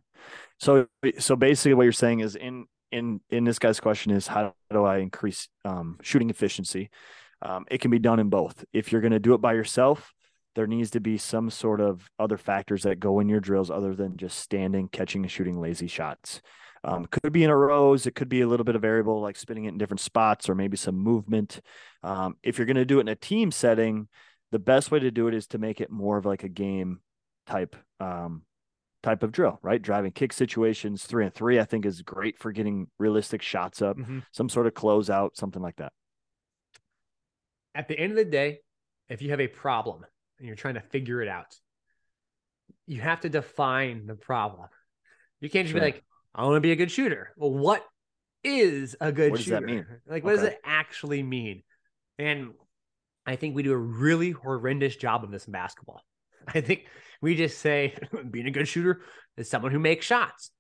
[0.59, 0.88] So
[1.19, 4.83] so basically what you're saying is in in in this guy's question is how do
[4.83, 6.89] I increase um shooting efficiency?
[7.41, 8.63] Um, it can be done in both.
[8.73, 10.13] If you're going to do it by yourself,
[10.55, 13.93] there needs to be some sort of other factors that go in your drills other
[13.93, 16.41] than just standing, catching, and shooting lazy shots.
[16.83, 18.05] Um, could be in a rows.
[18.05, 20.55] It could be a little bit of variable, like spinning it in different spots or
[20.55, 21.59] maybe some movement.
[22.03, 24.07] Um, if you're going to do it in a team setting,
[24.51, 27.01] the best way to do it is to make it more of like a game
[27.47, 28.43] type um,
[29.05, 29.79] type of drill, right?
[29.81, 33.97] Driving kick situations, three and three, I think is great for getting realistic shots up,
[33.97, 34.19] mm-hmm.
[34.31, 35.93] some sort of closeout, something like that.
[37.75, 38.59] At the end of the day,
[39.07, 40.03] if you have a problem
[40.39, 41.55] and you're trying to figure it out,
[42.87, 44.67] you have to define the problem.
[45.39, 45.81] You can't just sure.
[45.81, 46.03] be like,
[46.33, 47.31] I want to be a good shooter.
[47.37, 47.85] Well, what
[48.43, 49.55] is a good what shooter?
[49.61, 49.85] What does that mean?
[50.07, 50.41] Like, what okay.
[50.41, 51.61] does it actually mean?
[52.17, 52.53] And
[53.27, 56.01] I think we do a really horrendous job of this in basketball.
[56.47, 56.87] I think
[57.22, 57.95] we just say
[58.32, 59.01] being a good shooter
[59.38, 60.51] is someone who makes shots.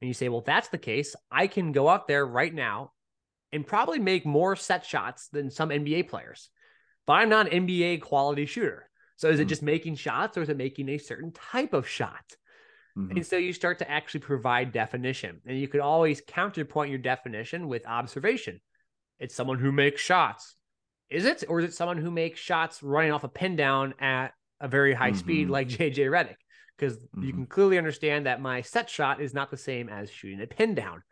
[0.00, 2.92] And you say, well, if that's the case, I can go out there right now
[3.52, 6.50] and probably make more set shots than some NBA players.
[7.06, 8.88] But I'm not an NBA quality shooter.
[9.16, 9.48] So is it hmm.
[9.48, 12.36] just making shots or is it making a certain type of shot?
[12.98, 13.16] Mm-hmm.
[13.16, 15.40] And so you start to actually provide definition.
[15.46, 18.60] And you could always counterpoint your definition with observation.
[19.18, 20.56] It's someone who makes shots.
[21.08, 21.44] Is it?
[21.48, 24.32] Or is it someone who makes shots running off a pin down at
[24.62, 25.18] a very high mm-hmm.
[25.18, 26.36] speed like JJ Redick?
[26.78, 27.24] Because mm-hmm.
[27.24, 30.46] you can clearly understand that my set shot is not the same as shooting a
[30.46, 31.02] pin down.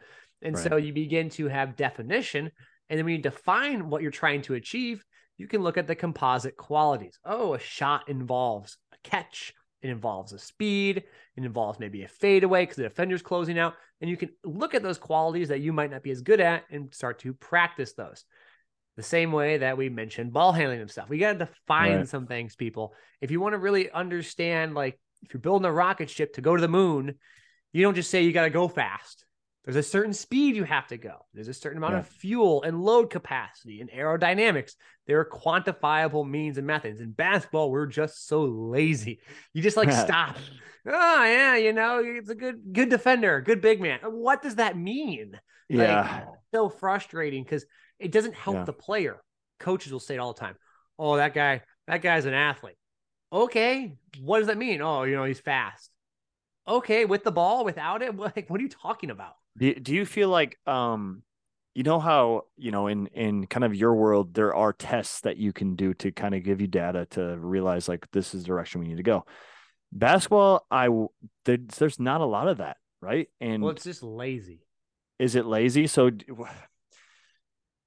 [0.43, 0.65] And right.
[0.65, 2.51] so you begin to have definition.
[2.89, 5.05] And then when you define what you're trying to achieve,
[5.37, 7.19] you can look at the composite qualities.
[7.25, 12.63] Oh, a shot involves a catch, it involves a speed, it involves maybe a fadeaway
[12.63, 13.75] because the defender's closing out.
[14.01, 16.65] And you can look at those qualities that you might not be as good at
[16.71, 18.25] and start to practice those.
[19.01, 21.09] The same way that we mentioned ball handling and stuff.
[21.09, 22.09] We got to define right.
[22.09, 22.93] some things, people.
[23.23, 26.55] If you want to really understand, like if you're building a rocket ship to go
[26.55, 27.15] to the moon,
[27.73, 29.25] you don't just say you got to go fast.
[29.65, 31.15] There's a certain speed you have to go.
[31.33, 32.01] There's a certain amount yeah.
[32.01, 34.75] of fuel and load capacity and aerodynamics.
[35.07, 37.01] There are quantifiable means and methods.
[37.01, 39.21] In basketball, we're just so lazy.
[39.55, 40.37] You just like stop.
[40.87, 44.01] Oh yeah, you know, it's a good good defender, good big man.
[44.03, 45.41] What does that mean?
[45.71, 46.03] Yeah.
[46.03, 47.65] Like, so frustrating because
[48.01, 48.65] it doesn't help yeah.
[48.65, 49.21] the player.
[49.59, 50.57] Coaches will say it all the time.
[50.99, 52.77] Oh, that guy, that guy's an athlete.
[53.33, 54.83] Okay, what does that mean?
[54.83, 55.91] Oh, you know, he's fast.
[56.67, 59.35] Okay, with the ball, without it, like what are you talking about?
[59.59, 61.23] Do, do you feel like um
[61.75, 65.37] you know how you know in in kind of your world there are tests that
[65.37, 68.47] you can do to kind of give you data to realize like this is the
[68.47, 69.25] direction we need to go
[69.93, 70.89] basketball i
[71.45, 74.67] there, there's not a lot of that right and well it's just lazy
[75.19, 76.11] is it lazy so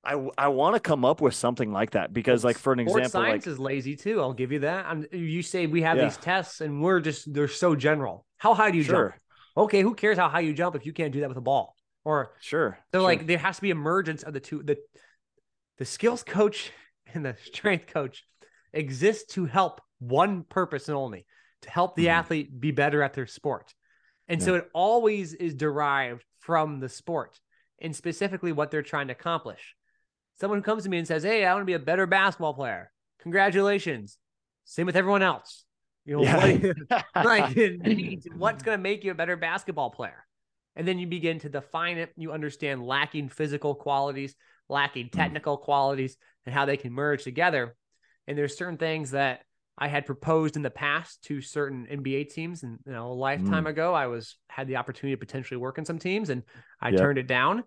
[0.06, 3.08] I, I want to come up with something like that because like for an Sports
[3.08, 5.96] example science like, is lazy too i'll give you that I'm, you say we have
[5.96, 6.06] yeah.
[6.06, 9.10] these tests and we're just they're so general how high do you sure.
[9.12, 9.22] jump
[9.56, 11.76] Okay, who cares how high you jump if you can't do that with a ball?
[12.04, 12.80] Or sure.
[12.92, 13.04] So sure.
[13.04, 14.78] like there has to be emergence of the two the
[15.78, 16.72] the skills coach
[17.14, 18.24] and the strength coach
[18.74, 21.26] exist to help one purpose and only
[21.62, 22.20] to help the mm-hmm.
[22.20, 23.74] athlete be better at their sport.
[24.28, 24.46] And yeah.
[24.46, 27.40] so it always is derived from the sport
[27.80, 29.76] and specifically what they're trying to accomplish.
[30.40, 32.54] Someone who comes to me and says, Hey, I want to be a better basketball
[32.54, 32.92] player.
[33.22, 34.18] Congratulations.
[34.66, 35.64] Same with everyone else.
[36.06, 36.60] You know, yeah.
[36.92, 37.56] what, like,
[38.36, 40.26] what's going to make you a better basketball player?
[40.76, 42.12] And then you begin to define it.
[42.18, 44.36] You understand lacking physical qualities,
[44.70, 45.12] lacking mm.
[45.12, 45.62] technical mm.
[45.62, 47.76] qualities, and how they can merge together.
[48.28, 49.42] And there's certain things that
[49.78, 53.66] I had proposed in the past to certain NBA teams, and you know, a lifetime
[53.66, 53.70] mm.
[53.70, 56.44] ago, I was had the opportunity to potentially work in some teams, and
[56.82, 57.00] I yep.
[57.00, 57.64] turned it down.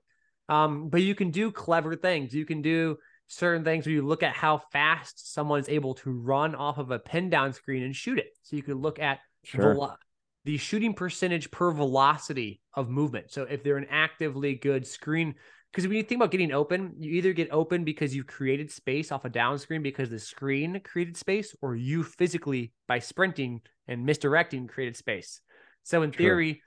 [0.49, 2.35] Um, but you can do clever things.
[2.35, 2.97] You can do
[3.29, 6.99] certain things where you look at how fast someone's able to run off of a
[6.99, 8.29] pin down screen and shoot it.
[8.43, 9.75] So you can look at sure.
[9.75, 9.97] velo-
[10.45, 13.33] the shooting percentage per velocity of movement.
[13.33, 15.35] So if they're an actively good screen,
[15.73, 19.11] because when you think about getting open, you either get open because you've created space
[19.11, 24.07] off a down screen because the screen created space, or you physically by sprinting and
[24.07, 25.41] misdirecting created space.
[25.83, 26.63] So in theory,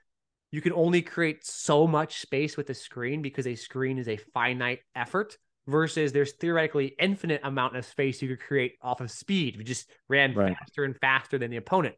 [0.50, 4.16] you can only create so much space with a screen because a screen is a
[4.34, 5.36] finite effort
[5.66, 9.56] versus there's theoretically infinite amount of space you could create off of speed.
[9.56, 10.56] We just ran right.
[10.58, 11.94] faster and faster than the opponent.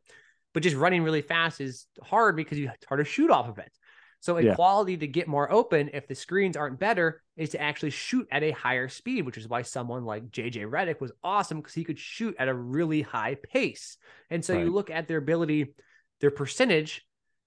[0.53, 3.59] But just running really fast is hard because you it's hard to shoot off of
[3.59, 3.73] it.
[4.21, 4.55] So a yeah.
[4.55, 8.45] quality to get more open if the screens aren't better is to actually shoot at
[8.45, 11.99] a higher speed, which is why someone like JJ Redick was awesome because he could
[11.99, 13.97] shoot at a really high pace.
[14.31, 14.65] And so right.
[14.65, 15.75] you look at their ability,
[16.21, 17.05] their percentage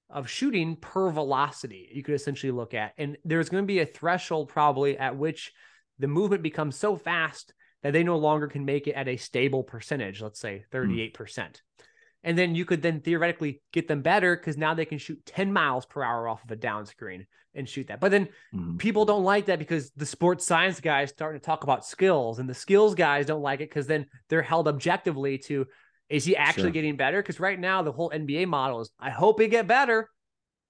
[0.09, 2.93] of shooting per velocity, you could essentially look at.
[2.97, 5.51] And there's going to be a threshold probably at which
[5.99, 9.63] the movement becomes so fast that they no longer can make it at a stable
[9.63, 11.13] percentage, let's say 38%.
[11.13, 11.59] Mm.
[12.23, 15.53] And then you could then theoretically get them better because now they can shoot 10
[15.53, 17.99] miles per hour off of a down screen and shoot that.
[17.99, 18.79] But then Mhm.
[18.79, 22.49] people don't like that because the sports science guys starting to talk about skills, and
[22.49, 25.67] the skills guys don't like it because then they're held objectively to
[26.09, 26.71] is he actually Sure.
[26.71, 27.21] getting better?
[27.21, 30.09] Because right now the whole NBA model is I hope he get better.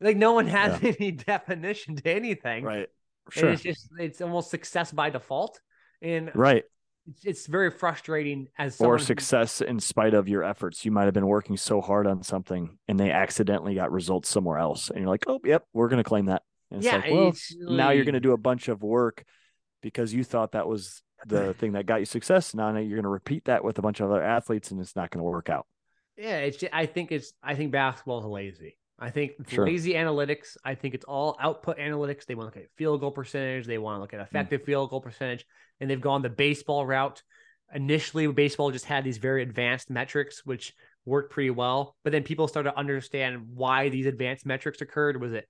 [0.01, 2.63] Like no one has any definition to anything.
[2.63, 2.87] Right.
[3.27, 3.49] And Sure.
[3.51, 5.59] it's just it's almost success by default.
[6.01, 6.63] And Right.
[7.07, 10.85] it's, it's very frustrating as Or someone who- success in spite of your efforts.
[10.85, 14.57] You might have been working so hard on something and they accidentally got results somewhere
[14.59, 14.89] else.
[14.89, 16.43] And you're like, oh, yep, we're going to claim that.
[16.71, 17.33] And it's Yeah, like, well,
[17.75, 19.23] now you're going to do a bunch of work
[19.81, 22.53] because you thought that was the thing that got you success.
[22.53, 25.09] Now you're going to repeat that with a bunch of other athletes and it's not
[25.11, 25.65] going to work out.
[26.17, 26.57] Yeah, it's.
[26.57, 27.33] ju- I think it's.
[27.43, 28.77] I think basketball is lazy.
[28.97, 29.65] I think Sure.
[29.65, 30.55] lazy analytics.
[30.63, 32.25] I think it's all output analytics.
[32.25, 33.65] They want to look at field goal percentage.
[33.67, 34.21] They want to look Mm.
[34.21, 35.45] at effective field goal percentage,
[35.81, 37.21] and they've gone the baseball route.
[37.73, 41.97] Initially, baseball just had these very advanced metrics, which worked pretty well.
[42.03, 45.19] But then people started to understand why these advanced metrics occurred.
[45.19, 45.49] Was it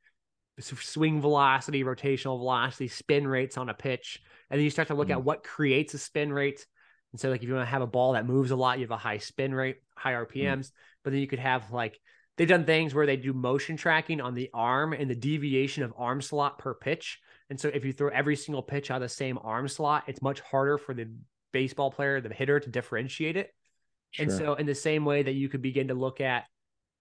[0.59, 5.09] swing velocity, rotational velocity, spin rates on a pitch, and then you start to look
[5.09, 5.13] Mm.
[5.13, 6.65] at what creates a spin rate.
[7.11, 8.83] And so, like, if you want to have a ball that moves a lot, you
[8.83, 10.71] have a high spin rate, high RPMs.
[11.03, 11.99] But then you could have like
[12.37, 15.93] they've done things where they do motion tracking on the arm and the deviation of
[15.97, 17.19] arm slot per pitch.
[17.49, 20.21] And so, if you throw every single pitch out of the same arm slot, it's
[20.21, 21.07] much harder for the
[21.53, 23.53] baseball player, the hitter, to differentiate it.
[24.17, 26.45] And so, in the same way that you could begin to look at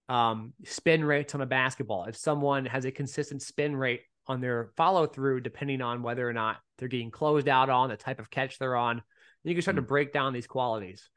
[0.09, 4.71] um, spin rates on a basketball, if someone has a consistent spin rate on their
[4.75, 8.29] follow through, depending on whether or not they're getting closed out on, the type of
[8.29, 9.01] catch they're on,
[9.43, 11.09] you can start to break down these qualities.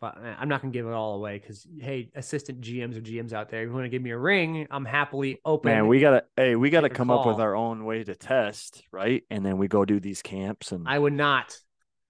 [0.00, 3.00] But uh, I'm not going to give it all away because, hey, assistant GMs or
[3.00, 5.72] GMs out there, if you want to give me a ring, I'm happily open.
[5.72, 9.24] Man, we gotta hey, we gotta come up with our own way to test, right?
[9.30, 11.56] And then we go do these camps and I would not.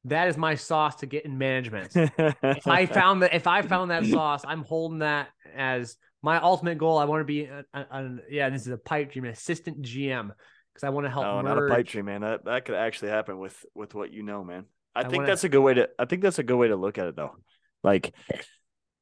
[0.04, 1.92] That is my sauce to get in management.
[1.96, 6.78] if I found that if I found that sauce, I'm holding that as my ultimate
[6.78, 6.98] goal.
[6.98, 9.82] I want to be a, a, a- yeah, this is a pipe dream, an assistant
[9.82, 10.30] GM
[10.74, 11.44] because I want to help Oh, merge.
[11.44, 12.20] not a pipe dream, man.
[12.22, 14.64] That that could actually happen with with what you know, man.
[14.94, 15.88] I, I think wanna- that's a good way to.
[15.98, 17.36] I think that's a good way to look at it, though.
[17.84, 18.12] Like,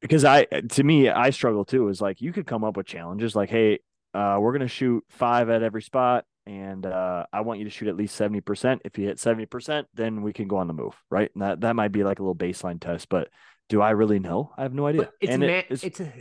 [0.03, 1.89] because I, to me, I struggle too.
[1.89, 3.79] Is like you could come up with challenges, like, hey,
[4.15, 7.89] uh, we're gonna shoot five at every spot, and uh, I want you to shoot
[7.89, 8.83] at least seventy percent.
[8.85, 11.31] If you hit seventy percent, then we can go on the move, right?
[11.35, 13.29] And that that might be like a little baseline test, but
[13.69, 14.53] do I really know?
[14.57, 15.03] I have no idea.
[15.03, 16.13] But it's and man, it is, it's a,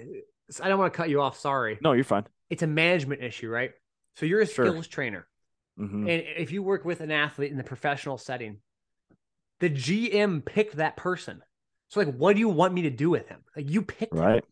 [0.61, 1.39] I don't want to cut you off.
[1.39, 1.77] Sorry.
[1.81, 2.25] no, you're fine.
[2.49, 3.71] It's a management issue, right?
[4.15, 4.67] So you're a Sure.
[4.67, 5.27] skills trainer.
[5.77, 8.57] hmm And if you work with an athlete in the professional setting,
[9.59, 11.41] the GM picked that person.
[11.89, 13.43] So like, what do you want me to do with him?
[13.55, 14.19] Like you picked him.
[14.21, 14.43] Right.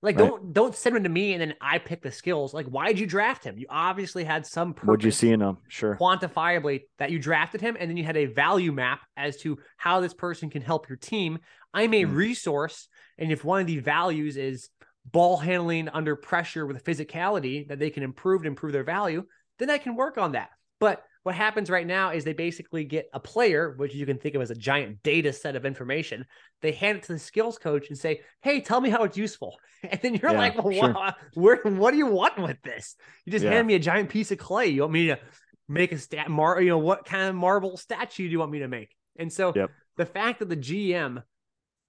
[0.00, 0.28] Like right.
[0.28, 2.54] don't don't send him to me and then I pick the skills.
[2.54, 3.58] Like why did you draft him?
[3.58, 5.58] You obviously had some purpose What'd you see in him?
[5.68, 5.96] Sure.
[6.00, 10.00] quantifiably that you drafted him and then you had a value map as to how
[10.00, 11.38] this person can help your team.
[11.74, 12.14] I'm a Mm.
[12.14, 12.88] resource
[13.18, 14.68] and if one of the values is
[15.12, 19.24] ball handling under pressure with physicality that they can improve to improve their value,
[19.58, 20.50] then I can work on that.
[20.80, 24.34] But what happens right now is they basically get a player, which you can think
[24.34, 26.24] of as a giant data set of information.
[26.62, 29.58] They hand it to the skills coach and say, "Hey, tell me how it's useful."
[29.82, 30.92] And then you're Yeah, like, "Well, sure.
[30.94, 32.96] what, where, what do you want with this?
[33.24, 33.52] You just Yeah.
[33.52, 34.66] hand me a giant piece of clay.
[34.66, 35.18] You want me to
[35.68, 38.60] make a stat, mar, you know, what kind of marble statue do you want me
[38.60, 39.70] to make?" And so Yep.
[39.96, 41.22] the fact that the GM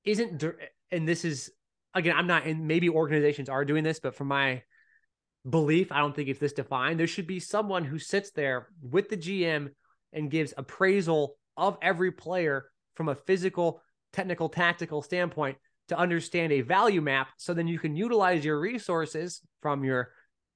[0.03, 0.43] isn't,
[0.91, 1.51] and this is
[1.93, 4.63] again, I'm not, and maybe organizations are doing this, but from my
[5.49, 6.99] belief, I don't think it's this defined.
[6.99, 9.69] There should be someone who sits there with the GM
[10.13, 13.81] and gives appraisal of every player from a physical,
[14.13, 17.29] technical, tactical standpoint to understand a value map.
[17.37, 20.11] So then you can utilize your resources from your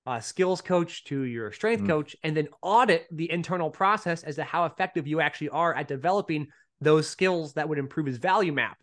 [0.05, 1.87] uh, skills coach to your strength Mm.
[1.87, 5.87] coach and then audit the internal process as to how effective you actually are at
[5.87, 6.47] developing
[6.81, 8.77] those skills that would improve his value map.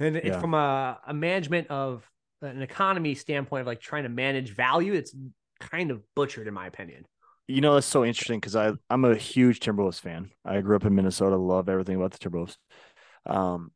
[0.00, 0.40] And Yeah.
[0.40, 2.08] from a, a management of
[2.42, 4.92] an economy standpoint of like trying to manage value.
[4.94, 5.14] It's
[5.60, 7.04] kind of butchered in my opinion.
[7.46, 10.30] You know, that's so interesting because I I'm a huge Timberwolves fan.
[10.44, 12.56] I grew up in Minnesota, love everything about the Timberwolves.
[13.26, 13.72] Um,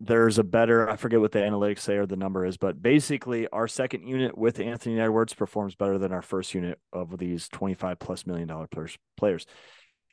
[0.00, 3.46] there's a better I forget what the analytics say or the number is, but basically
[3.48, 7.98] our second unit with Anthony Edwards performs better than our first unit of these 25
[8.00, 8.68] plus million dollar
[9.16, 9.46] players.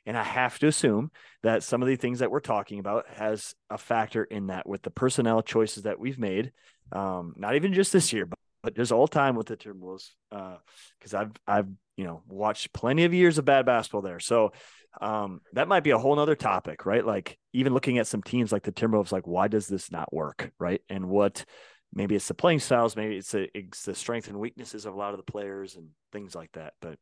[0.06, 1.10] And I have to assume
[1.42, 4.82] that some of the things that we're talking about has a factor in that with
[4.82, 6.52] the personnel choices that we've made.
[6.92, 10.10] Um, not even just this year, but, but just all time with the Timberwolves.
[10.32, 10.56] Uh,
[10.98, 14.20] because I've I've you know watched plenty of years of bad basketball there.
[14.20, 14.52] So
[15.00, 17.04] um, that might be a whole nother topic, right?
[17.04, 20.50] Like even looking at some teams like the Timberwolves, like why does this not work,
[20.58, 20.80] right?
[20.88, 21.44] And what
[21.92, 25.12] maybe it's the playing styles, maybe it's, it's the strength and weaknesses of a lot
[25.12, 26.74] of the players and things like that.
[26.80, 26.98] But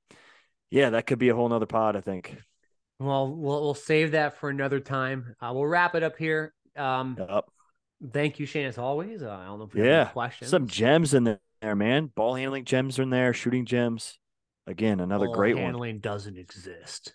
[0.71, 2.37] yeah, that could be a whole nother pod, I think.
[2.99, 5.35] Well, we'll, we'll save that for another time.
[5.41, 6.55] Uh, we'll wrap it up here.
[6.77, 7.45] Um, Yep.
[8.13, 9.23] Thank you, Shane, as always.
[9.23, 10.51] Uh, I don't know if we have any Yeah, questions.
[10.51, 12.13] Some gems in there, man.
[12.15, 14.19] Ball handling gems are in there, shooting gems.
[14.69, 15.37] Again, another great one.
[15.37, 17.15] Ball great handling doesn't exist.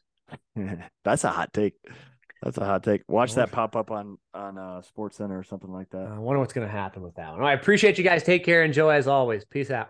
[1.06, 1.76] That's a hot take.
[2.42, 3.04] That's a hot take.
[3.08, 6.08] Watch that pop up on on uh, Sports Center or something like that.
[6.08, 7.40] I wonder what's going to happen with that one.
[7.40, 8.24] All right, appreciate you guys.
[8.24, 9.46] Take care Enjoy as always.
[9.46, 9.88] Peace out.